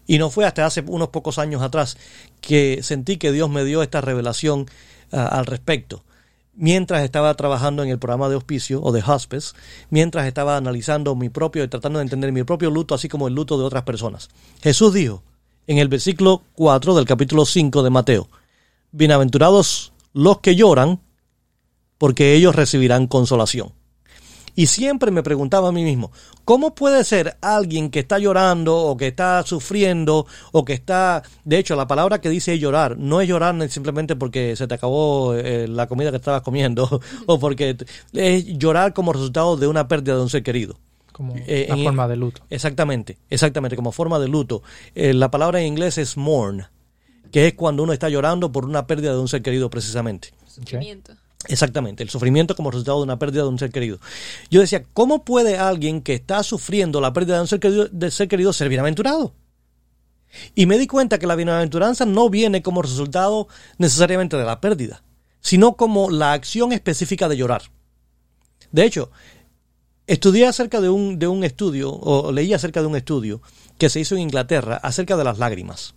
Y 0.08 0.18
no 0.18 0.32
fue 0.32 0.46
hasta 0.46 0.66
hace 0.66 0.84
unos 0.88 1.10
pocos 1.10 1.38
años 1.38 1.62
atrás 1.62 1.98
que 2.42 2.82
sentí 2.82 3.18
que 3.18 3.32
Dios 3.32 3.50
me 3.50 3.64
dio 3.64 3.84
esta 3.84 4.02
revelación 4.02 4.66
al 5.12 5.46
respecto. 5.46 6.04
Mientras 6.56 7.04
estaba 7.04 7.34
trabajando 7.36 7.84
en 7.84 7.90
el 7.90 8.00
programa 8.00 8.30
de 8.30 8.36
hospicio 8.36 8.82
o 8.82 8.92
de 8.92 9.04
hospice, 9.06 9.54
mientras 9.92 10.26
estaba 10.26 10.58
analizando 10.58 11.16
mi 11.16 11.30
propio 11.30 11.64
y 11.64 11.68
tratando 11.68 12.00
de 12.00 12.04
entender 12.04 12.32
mi 12.32 12.44
propio 12.44 12.72
luto, 12.72 12.96
así 12.96 13.08
como 13.08 13.28
el 13.28 13.36
luto 13.36 13.58
de 13.58 13.64
otras 13.64 13.84
personas. 13.84 14.30
Jesús 14.62 14.94
dijo 14.94 15.24
en 15.68 15.78
el 15.78 15.88
versículo 15.88 16.42
4 16.56 16.96
del 16.96 17.06
capítulo 17.06 17.46
5 17.46 17.84
de 17.84 17.90
Mateo, 17.90 18.28
Bienaventurados 18.96 19.92
los 20.14 20.38
que 20.38 20.56
lloran, 20.56 21.02
porque 21.98 22.36
ellos 22.36 22.56
recibirán 22.56 23.08
consolación. 23.08 23.74
Y 24.54 24.68
siempre 24.68 25.10
me 25.10 25.24
preguntaba 25.24 25.70
a 25.70 25.72
mí 25.72 25.84
mismo, 25.84 26.12
¿cómo 26.46 26.76
puede 26.76 27.04
ser 27.04 27.38
alguien 27.42 27.90
que 27.90 28.02
está 28.02 28.20
llorando 28.20 28.78
o 28.78 28.96
que 28.96 29.08
está 29.08 29.42
sufriendo 29.42 30.28
o 30.52 30.64
que 30.64 30.74
está... 30.74 31.24
De 31.44 31.58
hecho, 31.58 31.76
la 31.76 31.88
palabra 31.88 32.22
que 32.22 32.30
dice 32.30 32.60
llorar 32.60 32.96
no 33.00 33.20
es 33.20 33.28
llorar 33.28 33.68
simplemente 33.72 34.16
porque 34.16 34.56
se 34.56 34.68
te 34.68 34.76
acabó 34.76 35.34
eh, 35.34 35.68
la 35.68 35.88
comida 35.88 36.12
que 36.12 36.18
estabas 36.18 36.44
comiendo 36.44 37.02
o 37.26 37.40
porque 37.40 37.76
es 38.14 38.46
llorar 38.46 38.94
como 38.94 39.12
resultado 39.12 39.58
de 39.58 39.66
una 39.66 39.88
pérdida 39.88 40.18
de 40.18 40.22
un 40.22 40.30
ser 40.30 40.44
querido. 40.44 40.78
Como 41.12 41.34
eh, 41.36 41.66
una 41.72 41.84
forma 41.84 42.08
de 42.08 42.16
luto. 42.18 42.44
Exactamente, 42.52 43.18
exactamente, 43.32 43.76
como 43.76 43.92
forma 43.92 44.20
de 44.20 44.28
luto. 44.28 44.62
Eh, 44.94 45.16
la 45.16 45.32
palabra 45.32 45.62
en 45.62 45.66
inglés 45.66 45.98
es 45.98 46.16
mourn, 46.16 46.68
que 47.34 47.48
es 47.48 47.56
cuando 47.56 47.82
uno 47.82 47.94
está 47.94 48.10
llorando 48.10 48.52
por 48.52 48.64
una 48.64 48.86
pérdida 48.86 49.12
de 49.12 49.18
un 49.18 49.28
ser 49.28 49.42
querido 49.42 49.68
precisamente. 49.68 50.36
Sufrimiento. 50.46 51.14
Exactamente, 51.48 52.04
el 52.04 52.10
sufrimiento 52.10 52.56
como 52.56 52.70
resultado 52.70 53.00
de 53.00 53.06
una 53.06 53.18
pérdida 53.18 53.42
de 53.42 53.50
un 53.50 53.58
ser 53.58 53.72
querido. 53.72 54.00
Yo 54.52 54.62
decía, 54.62 54.84
¿cómo 54.94 55.26
puede 55.26 55.58
alguien 55.58 56.02
que 56.02 56.14
está 56.14 56.44
sufriendo 56.44 57.02
la 57.02 57.12
pérdida 57.12 57.38
de 57.38 57.42
un 57.42 57.48
ser 57.48 57.60
querido, 57.60 57.88
de 57.92 58.12
ser, 58.12 58.28
querido 58.28 58.54
ser 58.54 58.70
bienaventurado? 58.70 59.34
Y 60.54 60.68
me 60.68 60.78
di 60.78 60.86
cuenta 60.86 61.18
que 61.18 61.26
la 61.26 61.36
bienaventuranza 61.36 62.06
no 62.06 62.30
viene 62.30 62.62
como 62.62 62.84
resultado 62.84 63.48
necesariamente 63.80 64.38
de 64.38 64.46
la 64.46 64.62
pérdida, 64.62 65.04
sino 65.42 65.76
como 65.76 66.12
la 66.12 66.34
acción 66.34 66.72
específica 66.72 67.28
de 67.28 67.38
llorar. 67.38 67.64
De 68.72 68.86
hecho, 68.86 69.10
estudié 70.06 70.46
acerca 70.46 70.82
de 70.82 70.90
un, 70.90 71.18
de 71.18 71.28
un 71.28 71.44
estudio, 71.44 71.92
o 71.94 72.32
leí 72.32 72.54
acerca 72.54 72.82
de 72.82 72.88
un 72.88 72.96
estudio 72.96 73.42
que 73.80 73.90
se 73.90 74.00
hizo 74.00 74.14
en 74.14 74.22
Inglaterra 74.22 74.76
acerca 74.78 75.18
de 75.18 75.24
las 75.24 75.40
lágrimas. 75.40 75.96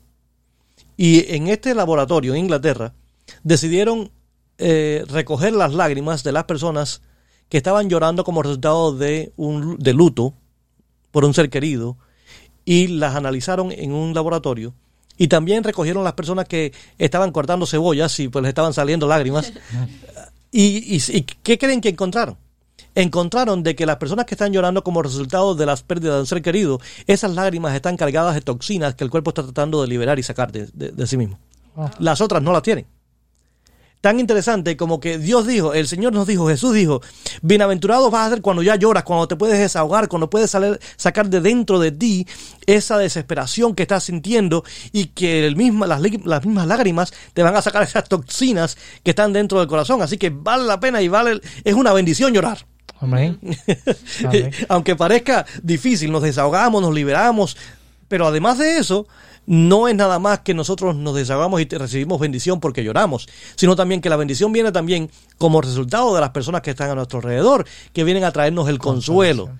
Y 0.96 1.34
en 1.34 1.48
este 1.48 1.74
laboratorio 1.74 2.34
en 2.34 2.40
Inglaterra 2.40 2.94
decidieron 3.42 4.10
eh, 4.58 5.04
recoger 5.08 5.52
las 5.52 5.74
lágrimas 5.74 6.22
de 6.24 6.32
las 6.32 6.44
personas 6.44 7.02
que 7.48 7.58
estaban 7.58 7.88
llorando 7.88 8.24
como 8.24 8.42
resultado 8.42 8.96
de 8.96 9.32
un 9.36 9.76
de 9.78 9.92
luto 9.92 10.34
por 11.10 11.24
un 11.24 11.34
ser 11.34 11.50
querido 11.50 11.96
y 12.64 12.88
las 12.88 13.14
analizaron 13.14 13.72
en 13.72 13.92
un 13.92 14.14
laboratorio. 14.14 14.74
Y 15.18 15.28
también 15.28 15.64
recogieron 15.64 16.04
las 16.04 16.12
personas 16.12 16.46
que 16.46 16.72
estaban 16.98 17.32
cortando 17.32 17.66
cebollas 17.66 18.18
y 18.20 18.28
pues 18.28 18.42
les 18.42 18.50
estaban 18.50 18.74
saliendo 18.74 19.06
lágrimas. 19.06 19.52
Y, 20.52 20.96
y, 20.96 21.22
qué 21.22 21.58
creen 21.58 21.82
que 21.82 21.90
encontraron 21.90 22.38
encontraron 22.94 23.62
de 23.62 23.74
que 23.74 23.86
las 23.86 23.96
personas 23.96 24.26
que 24.26 24.34
están 24.34 24.52
llorando 24.52 24.82
como 24.82 25.02
resultado 25.02 25.54
de 25.54 25.66
las 25.66 25.82
pérdidas 25.82 26.16
de 26.16 26.20
un 26.20 26.26
ser 26.26 26.42
querido, 26.42 26.80
esas 27.06 27.34
lágrimas 27.34 27.74
están 27.74 27.96
cargadas 27.96 28.34
de 28.34 28.40
toxinas 28.40 28.94
que 28.94 29.04
el 29.04 29.10
cuerpo 29.10 29.30
está 29.30 29.42
tratando 29.42 29.82
de 29.82 29.88
liberar 29.88 30.18
y 30.18 30.22
sacar 30.22 30.52
de, 30.52 31.06
sí 31.06 31.16
mismo. 31.16 31.38
Las 31.98 32.20
otras 32.20 32.42
no 32.42 32.52
las 32.52 32.62
tienen 32.62 32.86
tan 34.06 34.20
interesante 34.20 34.76
como 34.76 35.00
que 35.00 35.18
Dios 35.18 35.48
dijo, 35.48 35.74
el 35.74 35.88
Señor 35.88 36.12
nos 36.12 36.28
dijo, 36.28 36.46
Jesús 36.46 36.72
dijo, 36.72 37.02
bienaventurado 37.42 38.08
vas 38.08 38.28
a 38.28 38.30
ser 38.30 38.40
cuando 38.40 38.62
ya 38.62 38.76
lloras, 38.76 39.02
cuando 39.02 39.26
te 39.26 39.34
puedes 39.34 39.58
desahogar, 39.58 40.06
cuando 40.06 40.30
puedes 40.30 40.48
salir, 40.48 40.78
sacar 40.96 41.28
de 41.28 41.40
dentro 41.40 41.80
de 41.80 41.90
ti 41.90 42.24
esa 42.66 42.98
desesperación 42.98 43.74
que 43.74 43.82
estás 43.82 44.04
sintiendo 44.04 44.62
y 44.92 45.06
que 45.06 45.44
el 45.48 45.56
misma, 45.56 45.88
las, 45.88 46.00
las 46.24 46.46
mismas 46.46 46.68
lágrimas 46.68 47.12
te 47.34 47.42
van 47.42 47.56
a 47.56 47.62
sacar 47.62 47.82
esas 47.82 48.08
toxinas 48.08 48.78
que 49.02 49.10
están 49.10 49.32
dentro 49.32 49.58
del 49.58 49.66
corazón. 49.66 50.00
Así 50.00 50.18
que 50.18 50.30
vale 50.30 50.62
la 50.62 50.78
pena 50.78 51.02
y 51.02 51.08
vale, 51.08 51.40
es 51.64 51.74
una 51.74 51.92
bendición 51.92 52.32
llorar. 52.32 52.64
Amén. 53.00 53.40
Aunque 54.68 54.94
parezca 54.94 55.46
difícil, 55.64 56.12
nos 56.12 56.22
desahogamos, 56.22 56.80
nos 56.80 56.94
liberamos, 56.94 57.56
pero 58.08 58.26
además 58.26 58.58
de 58.58 58.78
eso, 58.78 59.06
no 59.46 59.88
es 59.88 59.94
nada 59.94 60.18
más 60.18 60.40
que 60.40 60.54
nosotros 60.54 60.96
nos 60.96 61.14
desahogamos 61.14 61.60
y 61.60 61.64
recibimos 61.66 62.20
bendición 62.20 62.60
porque 62.60 62.84
lloramos, 62.84 63.28
sino 63.54 63.76
también 63.76 64.00
que 64.00 64.10
la 64.10 64.16
bendición 64.16 64.52
viene 64.52 64.72
también 64.72 65.10
como 65.38 65.60
resultado 65.60 66.14
de 66.14 66.20
las 66.20 66.30
personas 66.30 66.62
que 66.62 66.70
están 66.70 66.90
a 66.90 66.94
nuestro 66.94 67.18
alrededor, 67.18 67.66
que 67.92 68.04
vienen 68.04 68.24
a 68.24 68.32
traernos 68.32 68.68
el 68.68 68.78
consuelo. 68.78 69.50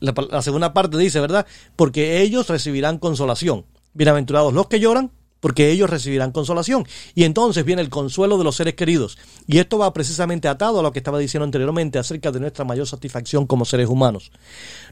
La, 0.00 0.14
la 0.30 0.42
segunda 0.42 0.72
parte 0.72 0.96
dice, 0.96 1.20
¿verdad? 1.20 1.46
Porque 1.76 2.22
ellos 2.22 2.48
recibirán 2.48 2.98
consolación. 2.98 3.66
Bienaventurados 3.92 4.54
los 4.54 4.68
que 4.68 4.80
lloran, 4.80 5.10
porque 5.40 5.70
ellos 5.70 5.90
recibirán 5.90 6.32
consolación. 6.32 6.86
Y 7.14 7.24
entonces 7.24 7.64
viene 7.64 7.82
el 7.82 7.88
consuelo 7.88 8.38
de 8.38 8.44
los 8.44 8.56
seres 8.56 8.74
queridos. 8.74 9.18
Y 9.46 9.58
esto 9.58 9.78
va 9.78 9.92
precisamente 9.92 10.48
atado 10.48 10.80
a 10.80 10.82
lo 10.82 10.92
que 10.92 10.98
estaba 10.98 11.18
diciendo 11.18 11.44
anteriormente 11.44 11.98
acerca 11.98 12.30
de 12.30 12.40
nuestra 12.40 12.64
mayor 12.64 12.86
satisfacción 12.86 13.46
como 13.46 13.64
seres 13.64 13.88
humanos. 13.88 14.30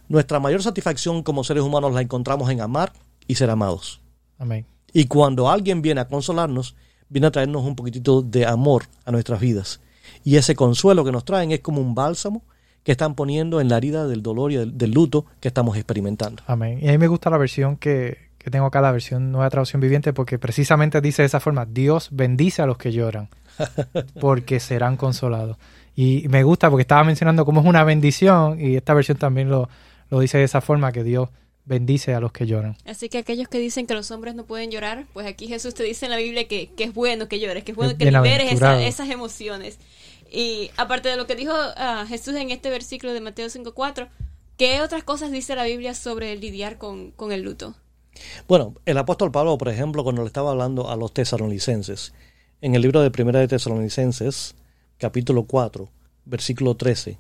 Nuestra 0.08 0.40
mayor 0.40 0.62
satisfacción 0.62 1.22
como 1.22 1.44
seres 1.44 1.62
humanos 1.62 1.92
la 1.92 2.00
encontramos 2.00 2.50
en 2.50 2.60
amar 2.60 2.92
y 3.26 3.34
ser 3.36 3.50
amados. 3.50 4.00
Amén. 4.38 4.66
Y 4.92 5.06
cuando 5.06 5.50
alguien 5.50 5.82
viene 5.82 6.00
a 6.00 6.08
consolarnos, 6.08 6.74
viene 7.08 7.26
a 7.26 7.30
traernos 7.30 7.62
un 7.64 7.76
poquitito 7.76 8.22
de 8.22 8.46
amor 8.46 8.84
a 9.04 9.12
nuestras 9.12 9.40
vidas. 9.40 9.80
Y 10.24 10.36
ese 10.36 10.54
consuelo 10.54 11.04
que 11.04 11.12
nos 11.12 11.24
traen 11.24 11.52
es 11.52 11.60
como 11.60 11.80
un 11.80 11.94
bálsamo 11.94 12.42
que 12.82 12.92
están 12.92 13.14
poniendo 13.14 13.60
en 13.60 13.68
la 13.68 13.76
herida 13.76 14.06
del 14.06 14.22
dolor 14.22 14.50
y 14.50 14.56
del, 14.56 14.78
del 14.78 14.92
luto 14.92 15.26
que 15.40 15.48
estamos 15.48 15.76
experimentando. 15.76 16.42
Amén. 16.46 16.78
Y 16.80 16.88
a 16.88 16.92
mí 16.92 16.98
me 16.98 17.06
gusta 17.06 17.28
la 17.28 17.36
versión 17.36 17.76
que, 17.76 18.27
que 18.48 18.52
tengo 18.52 18.66
acá, 18.66 18.80
la 18.80 18.92
versión 18.92 19.30
Nueva 19.30 19.50
Traducción 19.50 19.80
Viviente, 19.80 20.12
porque 20.12 20.38
precisamente 20.38 21.00
dice 21.00 21.22
de 21.22 21.26
esa 21.26 21.38
forma, 21.40 21.66
Dios 21.66 22.08
bendice 22.10 22.62
a 22.62 22.66
los 22.66 22.78
que 22.78 22.92
lloran, 22.92 23.28
porque 24.20 24.60
serán 24.60 24.96
consolados. 24.96 25.56
Y 25.94 26.26
me 26.28 26.42
gusta 26.44 26.70
porque 26.70 26.82
estaba 26.82 27.04
mencionando 27.04 27.44
cómo 27.44 27.60
es 27.60 27.66
una 27.66 27.84
bendición 27.84 28.60
y 28.60 28.76
esta 28.76 28.94
versión 28.94 29.18
también 29.18 29.50
lo, 29.50 29.68
lo 30.10 30.20
dice 30.20 30.38
de 30.38 30.44
esa 30.44 30.60
forma, 30.60 30.92
que 30.92 31.02
Dios 31.04 31.28
bendice 31.64 32.14
a 32.14 32.20
los 32.20 32.32
que 32.32 32.46
lloran. 32.46 32.76
Así 32.86 33.08
que 33.08 33.18
aquellos 33.18 33.48
que 33.48 33.58
dicen 33.58 33.86
que 33.86 33.94
los 33.94 34.10
hombres 34.10 34.34
no 34.34 34.44
pueden 34.44 34.70
llorar, 34.70 35.04
pues 35.12 35.26
aquí 35.26 35.48
Jesús 35.48 35.74
te 35.74 35.82
dice 35.82 36.06
en 36.06 36.10
la 36.12 36.16
Biblia 36.18 36.48
que, 36.48 36.70
que 36.76 36.84
es 36.84 36.94
bueno 36.94 37.28
que 37.28 37.40
llores, 37.40 37.64
que 37.64 37.72
es 37.72 37.76
bueno 37.76 37.96
que 37.98 38.06
liberes 38.22 38.52
esa- 38.52 38.80
esas 38.86 39.10
emociones. 39.10 39.78
Y 40.30 40.70
aparte 40.76 41.08
de 41.08 41.16
lo 41.16 41.26
que 41.26 41.34
dijo 41.36 41.52
ah, 41.54 42.04
Jesús 42.08 42.34
en 42.36 42.50
este 42.50 42.70
versículo 42.70 43.12
de 43.12 43.20
Mateo 43.20 43.48
5.4, 43.48 44.08
¿qué 44.56 44.80
otras 44.80 45.02
cosas 45.02 45.30
dice 45.30 45.56
la 45.56 45.64
Biblia 45.64 45.94
sobre 45.94 46.36
lidiar 46.36 46.78
con, 46.78 47.10
con 47.10 47.32
el 47.32 47.42
luto? 47.42 47.74
Bueno, 48.46 48.74
el 48.86 48.98
apóstol 48.98 49.30
Pablo, 49.30 49.56
por 49.58 49.68
ejemplo, 49.68 50.02
cuando 50.04 50.22
le 50.22 50.26
estaba 50.28 50.50
hablando 50.50 50.90
a 50.90 50.96
los 50.96 51.12
tesalonicenses, 51.12 52.12
en 52.60 52.74
el 52.74 52.82
libro 52.82 53.00
de 53.02 53.10
Primera 53.10 53.40
de 53.40 53.48
Tesalonicenses, 53.48 54.54
capítulo 54.98 55.44
4, 55.44 55.88
versículo 56.24 56.76
13, 56.76 57.18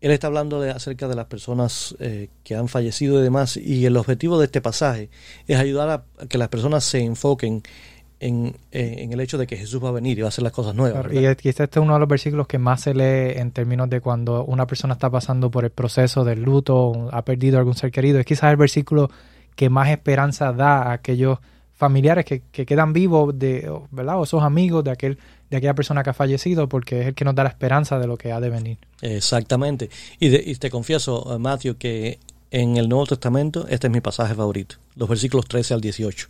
él 0.00 0.10
está 0.12 0.28
hablando 0.28 0.60
de- 0.60 0.70
acerca 0.70 1.08
de 1.08 1.16
las 1.16 1.26
personas 1.26 1.96
eh, 1.98 2.28
que 2.44 2.54
han 2.54 2.68
fallecido 2.68 3.18
y 3.18 3.22
demás, 3.22 3.56
y 3.56 3.84
el 3.86 3.96
objetivo 3.96 4.38
de 4.38 4.44
este 4.46 4.60
pasaje 4.60 5.10
es 5.46 5.58
ayudar 5.58 5.90
a, 5.90 6.26
que 6.26 6.38
las 6.38 6.48
personas 6.48 6.84
se 6.84 7.00
enfoquen 7.00 7.62
en, 8.20 8.56
eh, 8.72 8.96
en 8.98 9.12
el 9.12 9.20
hecho 9.20 9.38
de 9.38 9.46
que 9.46 9.56
Jesús 9.56 9.82
va 9.82 9.88
a 9.88 9.92
venir 9.92 10.18
y 10.18 10.22
va 10.22 10.26
a 10.26 10.30
hacer 10.30 10.42
las 10.42 10.52
cosas 10.52 10.74
nuevas. 10.74 11.06
Y 11.12 11.48
este 11.48 11.64
es 11.64 11.76
uno 11.76 11.94
de 11.94 12.00
los 12.00 12.08
versículos 12.08 12.46
que 12.46 12.58
más 12.58 12.82
se 12.82 12.92
lee 12.94 13.38
en 13.38 13.52
términos 13.52 13.88
de 13.88 14.00
cuando 14.00 14.44
una 14.44 14.66
persona 14.66 14.94
está 14.94 15.08
pasando 15.08 15.50
por 15.50 15.64
el 15.64 15.70
proceso 15.70 16.24
del 16.24 16.42
luto, 16.42 17.08
ha 17.12 17.24
perdido 17.24 17.58
algún 17.58 17.74
ser 17.74 17.90
querido. 17.90 18.18
Es 18.18 18.26
quizás 18.26 18.50
el 18.50 18.56
versículo 18.56 19.10
que 19.58 19.70
más 19.70 19.88
esperanza 19.88 20.52
da 20.52 20.82
a 20.84 20.92
aquellos 20.92 21.40
familiares 21.74 22.24
que, 22.24 22.42
que 22.52 22.64
quedan 22.64 22.92
vivos, 22.92 23.36
de, 23.36 23.68
¿verdad? 23.90 24.20
O 24.20 24.22
esos 24.22 24.44
amigos 24.44 24.84
de, 24.84 24.92
aquel, 24.92 25.18
de 25.50 25.56
aquella 25.56 25.74
persona 25.74 26.04
que 26.04 26.10
ha 26.10 26.14
fallecido, 26.14 26.68
porque 26.68 27.00
es 27.00 27.06
el 27.08 27.14
que 27.16 27.24
nos 27.24 27.34
da 27.34 27.42
la 27.42 27.48
esperanza 27.48 27.98
de 27.98 28.06
lo 28.06 28.16
que 28.16 28.30
ha 28.30 28.38
de 28.38 28.50
venir. 28.50 28.78
Exactamente. 29.02 29.90
Y 30.20 30.54
te 30.54 30.70
confieso, 30.70 31.34
eh, 31.34 31.38
Matthew, 31.40 31.76
que 31.76 32.20
en 32.52 32.76
el 32.76 32.88
Nuevo 32.88 33.06
Testamento 33.06 33.66
este 33.68 33.88
es 33.88 33.92
mi 33.92 34.00
pasaje 34.00 34.32
favorito, 34.32 34.76
los 34.94 35.08
versículos 35.08 35.48
13 35.48 35.74
al 35.74 35.80
18. 35.80 36.28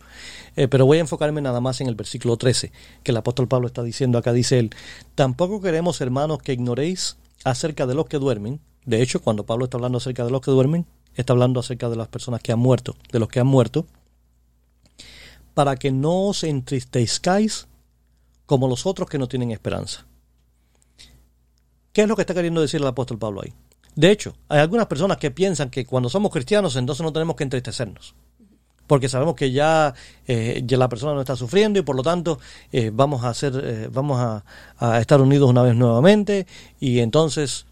Eh, 0.55 0.67
pero 0.67 0.87
voy 0.87 0.97
a 0.97 1.01
enfocarme 1.01 1.39
nada 1.39 1.61
más 1.61 1.81
en 1.81 1.87
el 1.87 1.93
versículo 1.93 2.35
13, 2.35 2.71
que 3.03 3.11
el 3.11 3.17
apóstol 3.17 3.47
Pablo 3.47 3.67
está 3.67 3.83
diciendo 3.83 4.17
acá, 4.17 4.33
dice 4.33 4.57
él, 4.57 4.71
tampoco 5.13 5.61
queremos, 5.61 6.01
hermanos, 6.01 6.39
que 6.39 6.53
ignoréis 6.53 7.17
acerca 7.43 7.85
de 7.85 7.93
los 7.93 8.07
que 8.07 8.17
duermen. 8.17 8.59
De 8.85 9.03
hecho, 9.03 9.21
cuando 9.21 9.45
Pablo 9.45 9.65
está 9.65 9.77
hablando 9.77 9.99
acerca 9.99 10.25
de 10.25 10.31
los 10.31 10.41
que 10.41 10.49
duermen, 10.49 10.87
está 11.21 11.33
hablando 11.33 11.59
acerca 11.59 11.89
de 11.89 11.95
las 11.95 12.07
personas 12.07 12.41
que 12.41 12.51
han 12.51 12.59
muerto, 12.59 12.95
de 13.11 13.19
los 13.19 13.29
que 13.29 13.39
han 13.39 13.47
muerto, 13.47 13.85
para 15.53 15.75
que 15.75 15.91
no 15.91 16.27
os 16.27 16.43
entristezcáis 16.43 17.67
como 18.45 18.67
los 18.67 18.85
otros 18.85 19.09
que 19.09 19.17
no 19.17 19.27
tienen 19.27 19.51
esperanza. 19.51 20.05
¿Qué 21.91 22.03
es 22.03 22.07
lo 22.07 22.15
que 22.15 22.21
está 22.21 22.33
queriendo 22.33 22.61
decir 22.61 22.81
el 22.81 22.87
apóstol 22.87 23.19
Pablo 23.19 23.41
ahí? 23.43 23.53
De 23.95 24.11
hecho, 24.11 24.33
hay 24.47 24.59
algunas 24.59 24.85
personas 24.87 25.17
que 25.17 25.31
piensan 25.31 25.69
que 25.69 25.85
cuando 25.85 26.09
somos 26.09 26.31
cristianos 26.31 26.75
entonces 26.75 27.03
no 27.03 27.11
tenemos 27.11 27.35
que 27.35 27.43
entristecernos. 27.43 28.15
Porque 28.87 29.09
sabemos 29.09 29.35
que 29.35 29.51
ya, 29.51 29.93
eh, 30.27 30.63
ya 30.65 30.77
la 30.77 30.89
persona 30.89 31.13
no 31.13 31.19
está 31.19 31.35
sufriendo 31.35 31.77
y 31.77 31.83
por 31.83 31.95
lo 31.95 32.01
tanto 32.01 32.39
eh, 32.71 32.89
vamos 32.91 33.23
a 33.23 33.29
hacer, 33.29 33.53
eh, 33.63 33.89
vamos 33.91 34.19
a, 34.19 34.99
estar 34.99 35.21
unidos 35.21 35.49
una 35.49 35.61
vez 35.61 35.75
nuevamente 35.75 36.47
y 36.79 36.99
entonces 36.99 37.65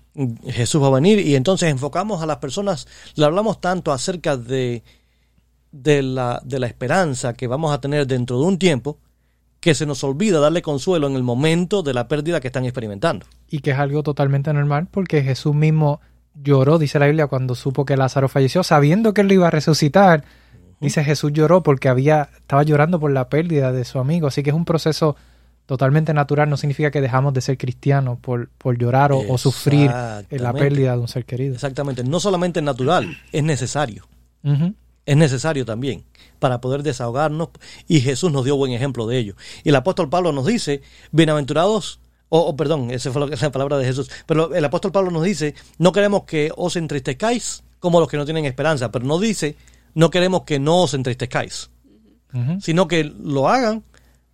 Jesús 0.48 0.82
va 0.82 0.88
a 0.88 0.92
venir 0.92 1.20
y 1.20 1.36
entonces 1.36 1.70
enfocamos 1.70 2.24
a 2.24 2.26
las 2.26 2.38
personas, 2.38 2.88
le 3.16 3.26
hablamos 3.26 3.62
tanto 3.62 3.92
acerca 3.92 4.36
de, 4.36 4.84
de, 5.72 6.02
la, 6.02 6.42
de 6.44 6.60
la 6.60 6.68
esperanza 6.68 7.34
que 7.34 7.48
vamos 7.48 7.72
a 7.72 7.80
tener 7.80 8.08
dentro 8.08 8.40
de 8.40 8.46
un 8.46 8.58
tiempo 8.58 8.98
que 9.60 9.76
se 9.76 9.86
nos 9.86 10.04
olvida 10.04 10.40
darle 10.40 10.62
consuelo 10.62 11.08
en 11.08 11.16
el 11.16 11.24
momento 11.24 11.84
de 11.84 11.94
la 11.94 12.08
pérdida 12.08 12.40
que 12.40 12.48
están 12.48 12.66
experimentando. 12.66 13.26
Y 13.50 13.60
que 13.60 13.72
es 13.72 13.78
algo 13.78 14.04
totalmente 14.04 14.54
normal, 14.54 14.88
porque 14.90 15.24
Jesús 15.24 15.56
mismo 15.56 16.00
lloró, 16.36 16.78
dice 16.78 17.00
la 17.00 17.08
Biblia, 17.08 17.28
cuando 17.28 17.56
supo 17.56 17.86
que 17.86 17.98
Lázaro 17.98 18.30
falleció, 18.30 18.64
sabiendo 18.64 19.14
que 19.14 19.22
él 19.22 19.28
lo 19.28 19.34
iba 19.34 19.48
a 19.48 19.52
resucitar. 19.52 20.24
Dice 20.80 21.04
Jesús 21.04 21.34
lloró 21.34 21.64
porque 21.64 21.90
había, 21.90 22.30
estaba 22.38 22.64
llorando 22.64 23.00
por 23.00 23.12
la 23.12 23.30
pérdida 23.30 23.72
de 23.72 23.84
su 23.84 24.00
amigo. 24.00 24.28
Así 24.28 24.44
que 24.44 24.52
es 24.52 24.56
un 24.56 24.66
proceso 24.66 25.16
totalmente 25.68 26.14
natural. 26.16 26.50
No 26.50 26.58
significa 26.58 26.90
que 26.90 27.02
dejamos 27.02 27.36
de 27.36 27.42
ser 27.42 27.60
cristianos 27.60 28.18
por, 28.20 28.50
por 28.58 28.76
llorar 28.80 29.12
o, 29.12 29.20
o 29.20 29.38
sufrir 29.38 29.92
en 30.32 30.42
la 30.42 30.54
pérdida 30.54 30.94
de 30.94 31.00
un 31.00 31.08
ser 31.08 31.26
querido. 31.26 31.54
Exactamente. 31.54 32.04
No 32.04 32.20
solamente 32.20 32.62
es 32.62 32.64
natural, 32.64 33.16
es 33.32 33.44
necesario. 33.44 34.08
Es 35.06 35.16
necesario 35.16 35.66
también 35.66 36.04
para 36.40 36.62
poder 36.62 36.84
desahogarnos 36.84 37.50
y 37.88 38.00
Jesús 38.00 38.32
nos 38.32 38.46
dio 38.46 38.56
buen 38.56 38.72
ejemplo 38.72 39.06
de 39.08 39.18
ello. 39.18 39.36
Y 39.64 39.70
el 39.70 39.76
apóstol 39.76 40.10
Pablo 40.10 40.32
nos 40.32 40.46
dice, 40.46 40.82
bienaventurados, 41.12 42.00
o 42.30 42.40
o, 42.40 42.56
perdón, 42.56 42.92
esa 42.92 43.12
fue 43.12 43.28
la 43.30 43.52
palabra 43.52 43.78
de 43.78 43.86
Jesús, 43.86 44.10
pero 44.26 44.54
el 44.54 44.66
apóstol 44.66 44.92
Pablo 44.92 45.12
nos 45.12 45.24
dice, 45.24 45.56
no 45.78 45.92
queremos 45.92 46.24
que 46.24 46.52
os 46.56 46.76
entristezcáis 46.76 47.64
como 47.80 48.00
los 48.00 48.10
que 48.10 48.18
no 48.18 48.26
tienen 48.26 48.46
esperanza, 48.46 48.92
pero 48.92 49.06
no 49.06 49.20
dice, 49.20 49.56
no 49.94 50.10
queremos 50.10 50.44
que 50.44 50.60
no 50.60 50.84
os 50.84 50.94
entristezcáis, 50.94 51.70
sino 52.60 52.88
que 52.88 53.04
lo 53.04 53.50
hagan, 53.50 53.84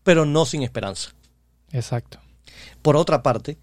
pero 0.03 0.25
no 0.25 0.45
sin 0.45 0.63
esperanza. 0.63 1.11
Exacto. 1.73 2.19
Por 2.81 2.95
otra 2.95 3.21
parte, 3.21 3.57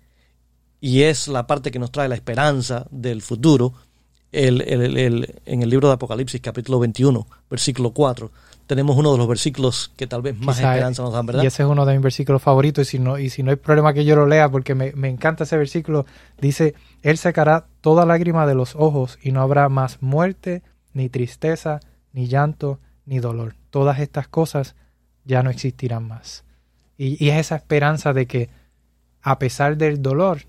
y 0.80 1.02
es 1.02 1.26
la 1.28 1.46
parte 1.46 1.70
que 1.70 1.78
nos 1.78 1.90
trae 1.92 2.08
la 2.08 2.14
esperanza 2.16 2.86
del 2.90 3.22
futuro, 3.22 3.72
el, 4.32 4.60
el- 4.62 4.96
el- 4.98 5.40
en 5.46 5.62
el 5.62 5.70
libro 5.70 5.88
de 5.88 5.94
Apocalipsis 5.94 6.40
capítulo 6.40 6.78
21, 6.78 7.26
versículo 7.50 7.90
4, 7.92 8.30
tenemos 8.66 8.96
uno 8.96 9.10
de 9.12 9.18
los 9.18 9.26
versículos 9.26 9.90
que 9.96 10.06
tal 10.06 10.22
vez 10.22 10.38
más 10.38 10.56
Quizá- 10.58 10.70
esperanza 10.74 11.02
nos 11.02 11.12
dan, 11.12 11.26
¿verdad? 11.26 11.42
Y 11.42 11.46
ese 11.46 11.64
es 11.64 11.68
uno 11.68 11.84
de 11.84 11.94
mis 11.94 12.02
versículos 12.02 12.40
favoritos. 12.40 12.86
Y 12.86 12.90
si 12.92 12.98
no, 13.00 13.18
y 13.18 13.28
si 13.30 13.42
no 13.42 13.50
hay 13.50 13.56
problema 13.56 13.92
que 13.92 14.04
yo 14.04 14.14
lo 14.14 14.26
lea, 14.26 14.48
porque 14.48 14.74
me, 14.76 14.92
me 14.92 15.08
encanta 15.08 15.42
ese 15.44 15.56
versículo, 15.56 16.06
dice, 16.40 16.74
Él 17.02 17.18
secará 17.18 17.66
toda 17.80 18.06
lágrima 18.06 18.46
de 18.46 18.54
los 18.54 18.76
ojos 18.76 19.18
y 19.22 19.32
no 19.32 19.40
habrá 19.42 19.68
más 19.68 20.00
muerte, 20.00 20.62
ni 20.92 21.08
tristeza, 21.08 21.80
ni 22.12 22.28
llanto, 22.28 22.78
ni 23.06 23.18
dolor. 23.18 23.56
Todas 23.70 23.98
estas 23.98 24.28
cosas 24.28 24.76
ya 25.24 25.42
no 25.42 25.50
existirán 25.50 26.06
más. 26.06 26.44
Y, 27.02 27.16
y 27.24 27.30
es 27.30 27.38
esa 27.38 27.56
esperanza 27.56 28.12
de 28.12 28.26
que 28.26 28.50
a 29.22 29.38
pesar 29.38 29.76
del 29.78 30.02
dolor, 30.02 30.42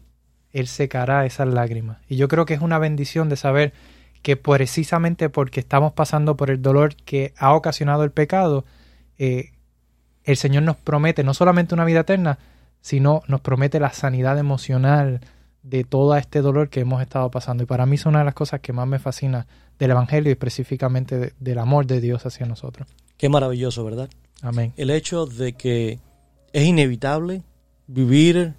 Él 0.52 0.68
secará 0.68 1.26
esas 1.26 1.48
lágrimas. 1.48 2.00
Y 2.10 2.18
yo 2.18 2.28
creo 2.28 2.46
que 2.46 2.54
es 2.54 2.62
una 2.62 2.78
bendición 2.78 3.30
de 3.30 3.38
saber 3.38 3.74
que 4.22 4.36
precisamente 4.38 5.30
porque 5.30 5.62
estamos 5.62 5.94
pasando 5.94 6.36
por 6.36 6.52
el 6.52 6.62
dolor 6.62 6.96
que 6.96 7.34
ha 7.38 7.54
ocasionado 7.56 8.04
el 8.04 8.12
pecado, 8.12 8.66
eh, 9.18 9.52
el 10.26 10.36
Señor 10.38 10.64
nos 10.64 10.76
promete 10.76 11.24
no 11.24 11.34
solamente 11.34 11.74
una 11.74 11.86
vida 11.86 12.02
eterna, 12.02 12.38
sino 12.82 13.24
nos 13.28 13.42
promete 13.42 13.80
la 13.80 13.92
sanidad 13.94 14.38
emocional 14.38 15.22
de 15.64 15.84
todo 15.84 16.16
este 16.18 16.42
dolor 16.42 16.70
que 16.70 16.82
hemos 16.82 17.02
estado 17.02 17.32
pasando. 17.32 17.64
Y 17.64 17.66
para 17.66 17.86
mí 17.86 17.96
es 17.96 18.06
una 18.06 18.20
de 18.20 18.26
las 18.26 18.34
cosas 18.34 18.60
que 18.60 18.74
más 18.74 18.88
me 18.88 19.00
fascina 19.00 19.48
del 19.80 19.92
Evangelio 19.92 20.30
y 20.30 20.34
específicamente 20.34 21.18
de- 21.18 21.34
del 21.40 21.60
amor 21.60 21.86
de 21.86 22.02
Dios 22.02 22.26
hacia 22.26 22.46
nosotros. 22.46 22.88
Qué 23.18 23.30
maravilloso, 23.30 23.84
¿verdad? 23.86 24.10
Amén. 24.42 24.74
El 24.76 24.90
hecho 24.90 25.26
de 25.26 25.54
que 25.54 26.00
es 26.54 26.66
inevitable 26.66 27.44
vivir 27.88 28.56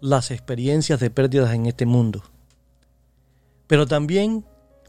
las 0.00 0.30
experiencias 0.30 1.00
de 1.00 1.10
pérdidas 1.10 1.54
en 1.54 1.66
este 1.66 1.86
mundo. 1.86 2.22
Pero 3.66 3.86
también 3.86 4.44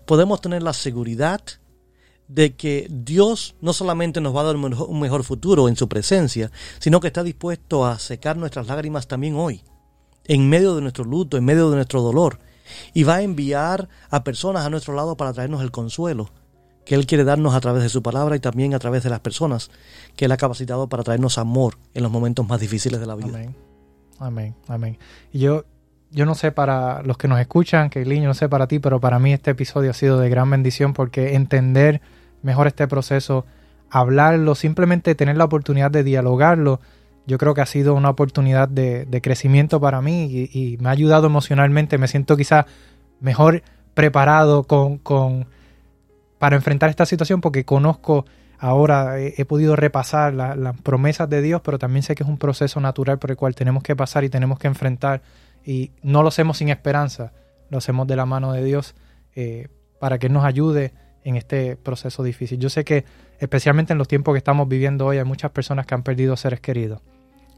podemos 0.05 0.41
tener 0.41 0.63
la 0.63 0.73
seguridad 0.73 1.41
de 2.27 2.55
que 2.55 2.87
Dios 2.89 3.55
no 3.61 3.73
solamente 3.73 4.21
nos 4.21 4.35
va 4.35 4.41
a 4.41 4.45
dar 4.45 4.55
un 4.55 4.99
mejor, 4.99 5.23
futuro 5.23 5.67
en 5.67 5.75
su 5.75 5.89
presencia, 5.89 6.49
sino 6.79 6.99
que 6.99 7.07
está 7.07 7.23
dispuesto 7.23 7.85
a 7.85 7.99
secar 7.99 8.37
nuestras 8.37 8.67
lágrimas 8.67 9.07
también 9.07 9.35
hoy, 9.35 9.63
en 10.25 10.47
medio 10.47 10.75
de 10.75 10.81
nuestro 10.81 11.03
luto, 11.03 11.37
en 11.37 11.43
medio 11.43 11.69
de 11.69 11.75
nuestro 11.75 12.01
dolor, 12.01 12.39
y 12.93 13.03
va 13.03 13.15
a 13.15 13.21
enviar 13.21 13.89
a 14.09 14.23
personas 14.23 14.65
a 14.65 14.69
nuestro 14.69 14.93
lado 14.95 15.17
para 15.17 15.33
traernos 15.33 15.61
el 15.61 15.71
consuelo 15.71 16.29
que 16.85 16.95
Él 16.95 17.05
quiere 17.05 17.23
darnos 17.23 17.53
a 17.53 17.61
través 17.61 17.83
de 17.83 17.89
su 17.89 18.01
palabra 18.01 18.35
y 18.35 18.39
también 18.39 18.73
a 18.73 18.79
través 18.79 19.03
de 19.03 19.09
las 19.09 19.19
personas 19.19 19.71
que 20.15 20.25
Él 20.25 20.31
ha 20.31 20.37
capacitado 20.37 20.87
para 20.87 21.03
traernos 21.03 21.37
amor 21.37 21.77
en 21.93 22.03
los 22.03 22.11
momentos 22.11 22.47
más 22.47 22.59
difíciles 22.59 22.99
de 22.99 23.05
la 23.05 23.15
vida. 23.15 23.29
Amén. 23.29 23.55
Amén. 24.19 24.55
Amén. 24.67 24.97
Y 25.31 25.39
yo, 25.39 25.65
yo 26.11 26.25
no 26.25 26.35
sé 26.35 26.51
para 26.51 27.01
los 27.03 27.17
que 27.17 27.27
nos 27.27 27.39
escuchan, 27.39 27.89
que 27.89 28.03
yo 28.03 28.27
no 28.27 28.33
sé 28.33 28.49
para 28.49 28.67
ti, 28.67 28.79
pero 28.79 28.99
para 28.99 29.19
mí 29.19 29.33
este 29.33 29.51
episodio 29.51 29.91
ha 29.91 29.93
sido 29.93 30.19
de 30.19 30.29
gran 30.29 30.49
bendición 30.49 30.93
porque 30.93 31.35
entender 31.35 32.01
mejor 32.41 32.67
este 32.67 32.87
proceso 32.87 33.45
hablarlo, 33.89 34.55
simplemente 34.55 35.15
tener 35.15 35.37
la 35.37 35.43
oportunidad 35.43 35.91
de 35.91 36.03
dialogarlo, 36.03 36.79
yo 37.27 37.37
creo 37.37 37.53
que 37.53 37.61
ha 37.61 37.65
sido 37.65 37.93
una 37.93 38.09
oportunidad 38.09 38.67
de, 38.67 39.19
crecimiento 39.21 39.79
para 39.79 40.01
mí 40.01 40.49
y, 40.51 40.77
me 40.79 40.89
ha 40.89 40.91
ayudado 40.91 41.27
emocionalmente. 41.27 41.97
Me 41.97 42.07
siento 42.07 42.35
quizá 42.35 42.65
mejor 43.19 43.63
preparado 43.93 44.63
con, 44.63 44.97
con, 44.97 45.47
para 46.41 46.55
enfrentar 46.55 46.89
esta 46.89 47.05
situación 47.05 47.39
porque 47.39 47.65
conozco 47.65 48.25
ahora, 48.57 49.19
he, 49.19 49.45
podido 49.45 49.75
repasar 49.75 50.33
las 50.33 50.75
promesas 50.81 51.29
de 51.29 51.39
Dios, 51.39 51.61
pero 51.63 51.77
también 51.77 52.01
sé 52.01 52.15
que 52.15 52.23
es 52.23 52.29
un 52.29 52.39
proceso 52.39 52.79
natural 52.79 53.19
por 53.19 53.29
el 53.29 53.37
cual 53.37 53.53
tenemos 53.53 53.83
que 53.83 53.95
pasar 53.95 54.23
y 54.23 54.29
tenemos 54.29 54.57
que 54.57 54.65
enfrentar. 54.65 55.21
Y 55.63 55.91
no 56.01 56.23
lo 56.23 56.29
hacemos 56.29 56.57
sin 56.57 56.69
esperanza, 56.69 57.31
lo 57.69 57.77
hacemos 57.77 58.07
de 58.07 58.15
la 58.15 58.25
mano 58.25 58.53
de 58.53 58.63
Dios 58.63 58.95
eh, 59.35 59.67
para 59.99 60.17
que 60.17 60.29
nos 60.29 60.43
ayude 60.43 60.93
en 61.23 61.35
este 61.35 61.75
proceso 61.75 62.23
difícil. 62.23 62.57
Yo 62.57 62.71
sé 62.71 62.85
que 62.85 63.05
especialmente 63.37 63.93
en 63.93 63.99
los 63.99 64.07
tiempos 64.07 64.33
que 64.33 64.39
estamos 64.39 64.67
viviendo 64.67 65.05
hoy 65.05 65.19
hay 65.19 65.25
muchas 65.25 65.51
personas 65.51 65.85
que 65.85 65.93
han 65.93 66.01
perdido 66.01 66.35
seres 66.37 66.59
queridos 66.59 67.01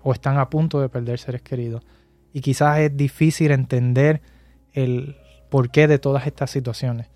o 0.02 0.12
están 0.12 0.38
a 0.38 0.50
punto 0.50 0.82
de 0.82 0.90
perder 0.90 1.20
seres 1.20 1.42
queridos. 1.42 1.86
Y 2.34 2.42
quizás 2.42 2.80
es 2.80 2.98
difícil 2.98 3.52
entender 3.52 4.22
el 4.74 5.16
porqué 5.50 5.88
de 5.88 6.00
todas 6.00 6.28
estas 6.28 6.52
situaciones. 6.52 7.08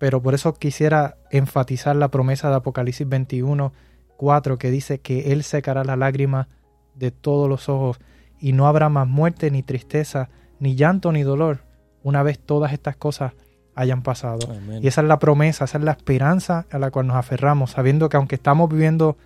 Pero 0.00 0.22
por 0.22 0.32
eso 0.32 0.54
quisiera 0.54 1.18
enfatizar 1.30 1.94
la 1.94 2.08
promesa 2.08 2.48
de 2.48 2.56
Apocalipsis 2.56 3.06
21, 3.06 3.74
4, 4.16 4.56
que 4.56 4.70
dice 4.70 5.00
que 5.00 5.30
Él 5.32 5.42
secará 5.42 5.84
la 5.84 5.94
lágrima 5.94 6.48
de 6.94 7.10
todos 7.10 7.50
los 7.50 7.68
ojos 7.68 8.00
y 8.38 8.54
no 8.54 8.66
habrá 8.66 8.88
más 8.88 9.06
muerte, 9.06 9.50
ni 9.50 9.62
tristeza, 9.62 10.30
ni 10.58 10.74
llanto, 10.74 11.12
ni 11.12 11.22
dolor, 11.22 11.64
una 12.02 12.22
vez 12.22 12.38
todas 12.38 12.72
estas 12.72 12.96
cosas 12.96 13.34
hayan 13.74 14.02
pasado. 14.02 14.38
Y 14.80 14.88
esa 14.88 15.02
es 15.02 15.06
la 15.06 15.18
promesa, 15.18 15.66
esa 15.66 15.76
es 15.76 15.84
la 15.84 15.92
esperanza 15.92 16.64
a 16.70 16.78
la 16.78 16.90
cual 16.90 17.06
nos 17.06 17.16
aferramos, 17.16 17.72
sabiendo 17.72 18.08
que 18.08 18.16
aunque 18.16 18.36
estamos 18.36 18.70
viviendo 18.70 19.18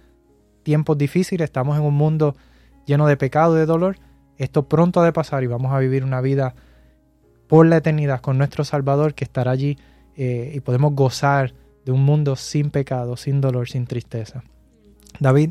tiempos 0.65 0.99
difíciles, 0.99 1.45
estamos 1.45 1.79
en 1.79 1.85
un 1.85 1.95
mundo 1.95 2.35
lleno 2.85 3.07
de 3.07 3.17
pecado 3.17 3.55
y 3.55 3.61
de 3.61 3.67
dolor, 3.67 3.99
esto 4.39 4.69
pronto 4.69 5.01
ha 5.01 5.05
de 5.05 5.13
pasar 5.13 5.45
y 5.45 5.47
vamos 5.47 5.73
a 5.73 5.79
vivir 5.79 6.03
una 6.03 6.21
vida 6.21 6.57
por 7.47 7.65
la 7.65 7.77
eternidad 7.77 8.21
con 8.21 8.39
nuestro 8.39 8.65
Salvador 8.65 9.15
que 9.15 9.23
estará 9.23 9.53
allí 9.53 9.79
eh, 10.17 10.53
y 10.55 10.61
podemos 10.61 10.95
gozar 10.95 11.55
de 11.85 11.93
un 11.93 12.05
mundo 12.05 12.37
sin 12.37 12.71
pecado, 12.71 13.17
sin 13.17 13.41
dolor, 13.41 13.69
sin 13.69 13.87
tristeza. 13.87 14.43
David, 15.21 15.51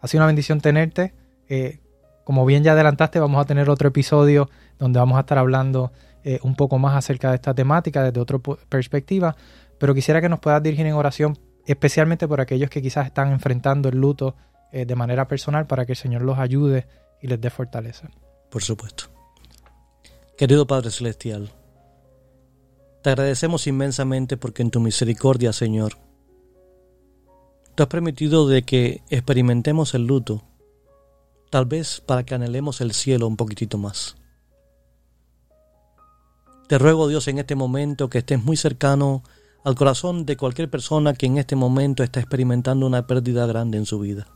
ha 0.00 0.08
sido 0.08 0.20
una 0.20 0.26
bendición 0.26 0.60
tenerte. 0.60 1.14
Eh, 1.48 1.80
como 2.24 2.44
bien 2.44 2.64
ya 2.64 2.72
adelantaste, 2.72 3.20
vamos 3.20 3.40
a 3.40 3.44
tener 3.44 3.70
otro 3.70 3.88
episodio 3.88 4.48
donde 4.78 4.98
vamos 4.98 5.16
a 5.16 5.20
estar 5.20 5.38
hablando 5.38 5.92
eh, 6.24 6.40
un 6.42 6.54
poco 6.54 6.78
más 6.78 6.96
acerca 6.96 7.30
de 7.30 7.36
esta 7.36 7.54
temática 7.54 8.02
desde 8.02 8.20
otra 8.20 8.38
perspectiva, 8.68 9.36
pero 9.78 9.94
quisiera 9.94 10.20
que 10.20 10.28
nos 10.28 10.40
puedas 10.40 10.62
dirigir 10.62 10.86
en 10.86 10.94
oración, 10.94 11.38
especialmente 11.66 12.26
por 12.26 12.40
aquellos 12.40 12.70
que 12.70 12.82
quizás 12.82 13.06
están 13.06 13.30
enfrentando 13.32 13.88
el 13.88 13.98
luto 13.98 14.34
de 14.72 14.94
manera 14.96 15.26
personal 15.26 15.66
para 15.66 15.86
que 15.86 15.92
el 15.92 15.96
Señor 15.96 16.20
los 16.22 16.38
ayude 16.38 16.86
y 17.22 17.28
les 17.28 17.40
dé 17.40 17.48
fortaleza. 17.48 18.10
Por 18.50 18.62
supuesto. 18.62 19.04
Querido 20.36 20.66
Padre 20.66 20.90
Celestial, 20.90 21.50
te 23.06 23.10
agradecemos 23.10 23.68
inmensamente 23.68 24.36
porque 24.36 24.62
en 24.62 24.72
tu 24.72 24.80
misericordia, 24.80 25.52
Señor, 25.52 25.96
tú 27.76 27.84
has 27.84 27.88
permitido 27.88 28.48
de 28.48 28.64
que 28.64 29.04
experimentemos 29.10 29.94
el 29.94 30.08
luto, 30.08 30.42
tal 31.48 31.66
vez 31.66 32.02
para 32.04 32.24
que 32.24 32.34
anhelemos 32.34 32.80
el 32.80 32.92
cielo 32.92 33.28
un 33.28 33.36
poquitito 33.36 33.78
más. 33.78 34.16
Te 36.66 36.78
ruego, 36.78 37.06
Dios, 37.06 37.28
en 37.28 37.38
este 37.38 37.54
momento 37.54 38.10
que 38.10 38.18
estés 38.18 38.42
muy 38.42 38.56
cercano 38.56 39.22
al 39.62 39.76
corazón 39.76 40.26
de 40.26 40.36
cualquier 40.36 40.68
persona 40.68 41.14
que 41.14 41.26
en 41.26 41.38
este 41.38 41.54
momento 41.54 42.02
está 42.02 42.18
experimentando 42.18 42.88
una 42.88 43.06
pérdida 43.06 43.46
grande 43.46 43.78
en 43.78 43.86
su 43.86 44.00
vida. 44.00 44.26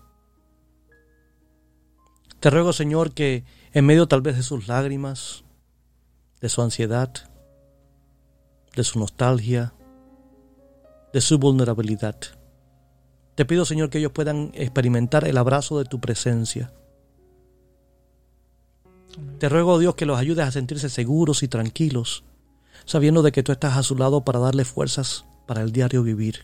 Te 2.39 2.51
ruego, 2.51 2.73
Señor, 2.73 3.15
que 3.15 3.43
en 3.73 3.85
medio 3.85 4.07
tal 4.07 4.23
vez 4.23 4.37
de 4.37 4.45
sus 4.45 4.69
lágrimas, 4.69 5.43
de 6.41 6.49
su 6.49 6.63
ansiedad, 6.63 7.30
de 8.75 8.85
su 8.85 8.99
nostalgia, 8.99 9.73
de 11.13 11.21
su 11.21 11.39
vulnerabilidad, 11.39 12.17
te 13.35 13.45
pido, 13.45 13.65
Señor, 13.65 13.89
que 13.89 13.99
ellos 13.99 14.13
puedan 14.13 14.51
experimentar 14.55 15.27
el 15.27 15.39
abrazo 15.39 15.79
de 15.79 15.87
tu 15.87 15.99
presencia. 15.99 16.73
Te 19.39 19.49
ruego, 19.49 19.79
Dios, 19.79 19.95
que 19.95 20.05
los 20.05 20.19
ayudes 20.19 20.47
a 20.47 20.51
sentirse 20.51 20.91
seguros 20.91 21.43
y 21.43 21.49
tranquilos, 21.49 22.23
sabiendo 22.85 23.23
de 23.23 23.33
que 23.33 23.43
tú 23.43 23.53
estás 23.53 23.77
a 23.77 23.83
su 23.83 23.97
lado 23.97 24.25
para 24.25 24.41
darle 24.41 24.65
fuerzas 24.65 25.25
para 25.47 25.63
el 25.63 25.73
diario 25.73 26.03
vivir, 26.03 26.43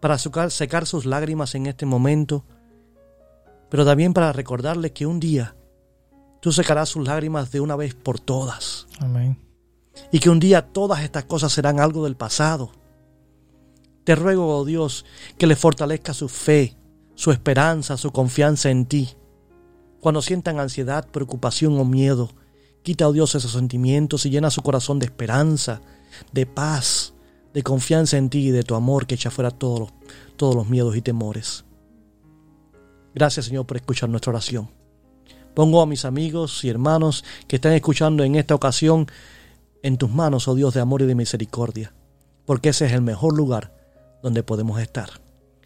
para 0.00 0.18
secar 0.18 0.86
sus 0.86 1.06
lágrimas 1.06 1.54
en 1.54 1.66
este 1.66 1.86
momento 1.86 2.44
pero 3.72 3.86
también 3.86 4.12
para 4.12 4.34
recordarles 4.34 4.92
que 4.92 5.06
un 5.06 5.18
día 5.18 5.56
tú 6.40 6.52
secarás 6.52 6.90
sus 6.90 7.06
lágrimas 7.06 7.50
de 7.52 7.60
una 7.62 7.74
vez 7.74 7.94
por 7.94 8.20
todas. 8.20 8.86
Amén. 9.00 9.38
Y 10.10 10.20
que 10.20 10.30
un 10.30 10.40
día 10.40 10.66
todas 10.72 11.02
estas 11.02 11.24
cosas 11.24 11.52
serán 11.52 11.80
algo 11.80 12.04
del 12.04 12.16
pasado. 12.16 12.72
Te 14.04 14.14
ruego, 14.14 14.56
oh 14.56 14.64
Dios, 14.64 15.04
que 15.38 15.46
le 15.46 15.56
fortalezca 15.56 16.14
su 16.14 16.28
fe, 16.28 16.76
su 17.14 17.30
esperanza, 17.30 17.96
su 17.96 18.10
confianza 18.10 18.70
en 18.70 18.86
ti. 18.86 19.10
Cuando 20.00 20.22
sientan 20.22 20.58
ansiedad, 20.58 21.06
preocupación 21.06 21.78
o 21.78 21.84
miedo, 21.84 22.30
quita, 22.82 23.08
oh 23.08 23.12
Dios, 23.12 23.34
esos 23.34 23.52
sentimientos 23.52 24.26
y 24.26 24.30
llena 24.30 24.50
su 24.50 24.62
corazón 24.62 24.98
de 24.98 25.06
esperanza, 25.06 25.80
de 26.32 26.46
paz, 26.46 27.14
de 27.54 27.62
confianza 27.62 28.16
en 28.16 28.30
ti 28.30 28.48
y 28.48 28.50
de 28.50 28.62
tu 28.62 28.74
amor 28.74 29.06
que 29.06 29.14
echa 29.14 29.30
fuera 29.30 29.50
todos 29.50 29.80
los, 29.80 29.92
todos 30.36 30.54
los 30.54 30.68
miedos 30.68 30.96
y 30.96 31.02
temores. 31.02 31.64
Gracias 33.14 33.46
Señor 33.46 33.66
por 33.66 33.76
escuchar 33.76 34.08
nuestra 34.08 34.30
oración. 34.30 34.70
Pongo 35.54 35.82
a 35.82 35.86
mis 35.86 36.04
amigos 36.04 36.64
y 36.64 36.70
hermanos 36.70 37.24
que 37.46 37.56
están 37.56 37.72
escuchando 37.72 38.24
en 38.24 38.36
esta 38.36 38.54
ocasión 38.54 39.06
en 39.82 39.96
tus 39.96 40.10
manos, 40.10 40.48
oh 40.48 40.54
Dios 40.54 40.74
de 40.74 40.80
amor 40.80 41.02
y 41.02 41.06
de 41.06 41.14
misericordia, 41.14 41.92
porque 42.46 42.70
ese 42.70 42.86
es 42.86 42.92
el 42.92 43.02
mejor 43.02 43.36
lugar 43.36 43.74
donde 44.22 44.42
podemos 44.42 44.80
estar. 44.80 45.10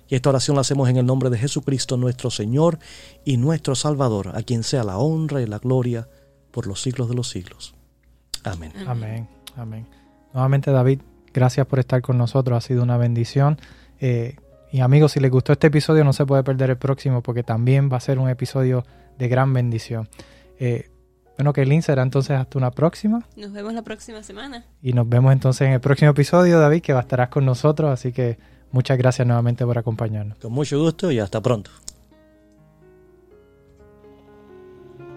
Y 0.09 0.15
esta 0.15 0.31
oración 0.31 0.55
la 0.55 0.61
hacemos 0.61 0.89
en 0.89 0.97
el 0.97 1.07
nombre 1.07 1.31
de 1.31 1.39
Jesucristo 1.39 1.97
nuestro 1.97 2.31
Señor 2.31 2.79
y 3.25 3.37
nuestro 3.37 3.75
Salvador, 3.75 4.33
a 4.35 4.43
quien 4.43 4.63
sea 4.63 4.85
la 4.85 4.99
honra 4.99 5.43
y 5.43 5.47
la 5.47 5.59
gloria 5.59 6.09
por 6.53 6.67
los 6.67 6.81
siglos 6.81 7.09
de 7.09 7.15
los 7.15 7.29
siglos. 7.29 7.75
Amén. 8.45 8.73
Amén. 8.87 9.29
Amén. 9.57 9.87
Nuevamente 10.33 10.71
David, 10.71 11.01
gracias 11.33 11.67
por 11.67 11.81
estar 11.81 12.03
con 12.03 12.19
nosotros, 12.19 12.57
ha 12.57 12.67
sido 12.67 12.83
una 12.83 12.97
bendición. 12.97 13.59
Eh, 14.01 14.37
y 14.71 14.81
amigos, 14.81 15.13
si 15.13 15.21
les 15.21 15.31
gustó 15.31 15.53
este 15.53 15.69
episodio, 15.69 16.05
no 16.05 16.13
se 16.13 16.25
puede 16.25 16.45
perder 16.45 16.71
el 16.71 16.79
próximo 16.79 17.23
porque 17.23 17.43
también 17.43 17.91
va 17.93 17.97
a 17.97 18.01
ser 18.01 18.19
un 18.19 18.29
episodio 18.29 18.85
de 19.19 19.29
gran 19.29 19.53
bendición. 19.53 20.09
Eh, 20.59 20.91
bueno, 21.37 21.53
que 21.53 21.67
Lynn 21.67 21.83
será 21.83 22.03
entonces 22.03 22.39
hasta 22.39 22.59
una 22.59 22.71
próxima. 22.71 23.27
Nos 23.37 23.53
vemos 23.53 23.75
la 23.75 23.83
próxima 23.83 24.23
semana. 24.23 24.65
Y 24.83 24.93
nos 24.93 25.09
vemos 25.09 25.33
entonces 25.33 25.67
en 25.67 25.75
el 25.75 25.81
próximo 25.81 26.13
episodio, 26.13 26.59
David, 26.59 26.83
que 26.83 26.93
estarás 26.93 27.29
con 27.29 27.45
nosotros. 27.45 27.91
Así 27.91 28.13
que 28.13 28.39
muchas 28.73 28.97
gracias 28.97 29.27
nuevamente 29.27 29.67
por 29.67 29.77
acompañarnos. 29.77 30.39
Con 30.39 30.53
mucho 30.53 30.79
gusto 30.79 31.11
y 31.11 31.19
hasta 31.19 31.43
pronto. 31.43 31.71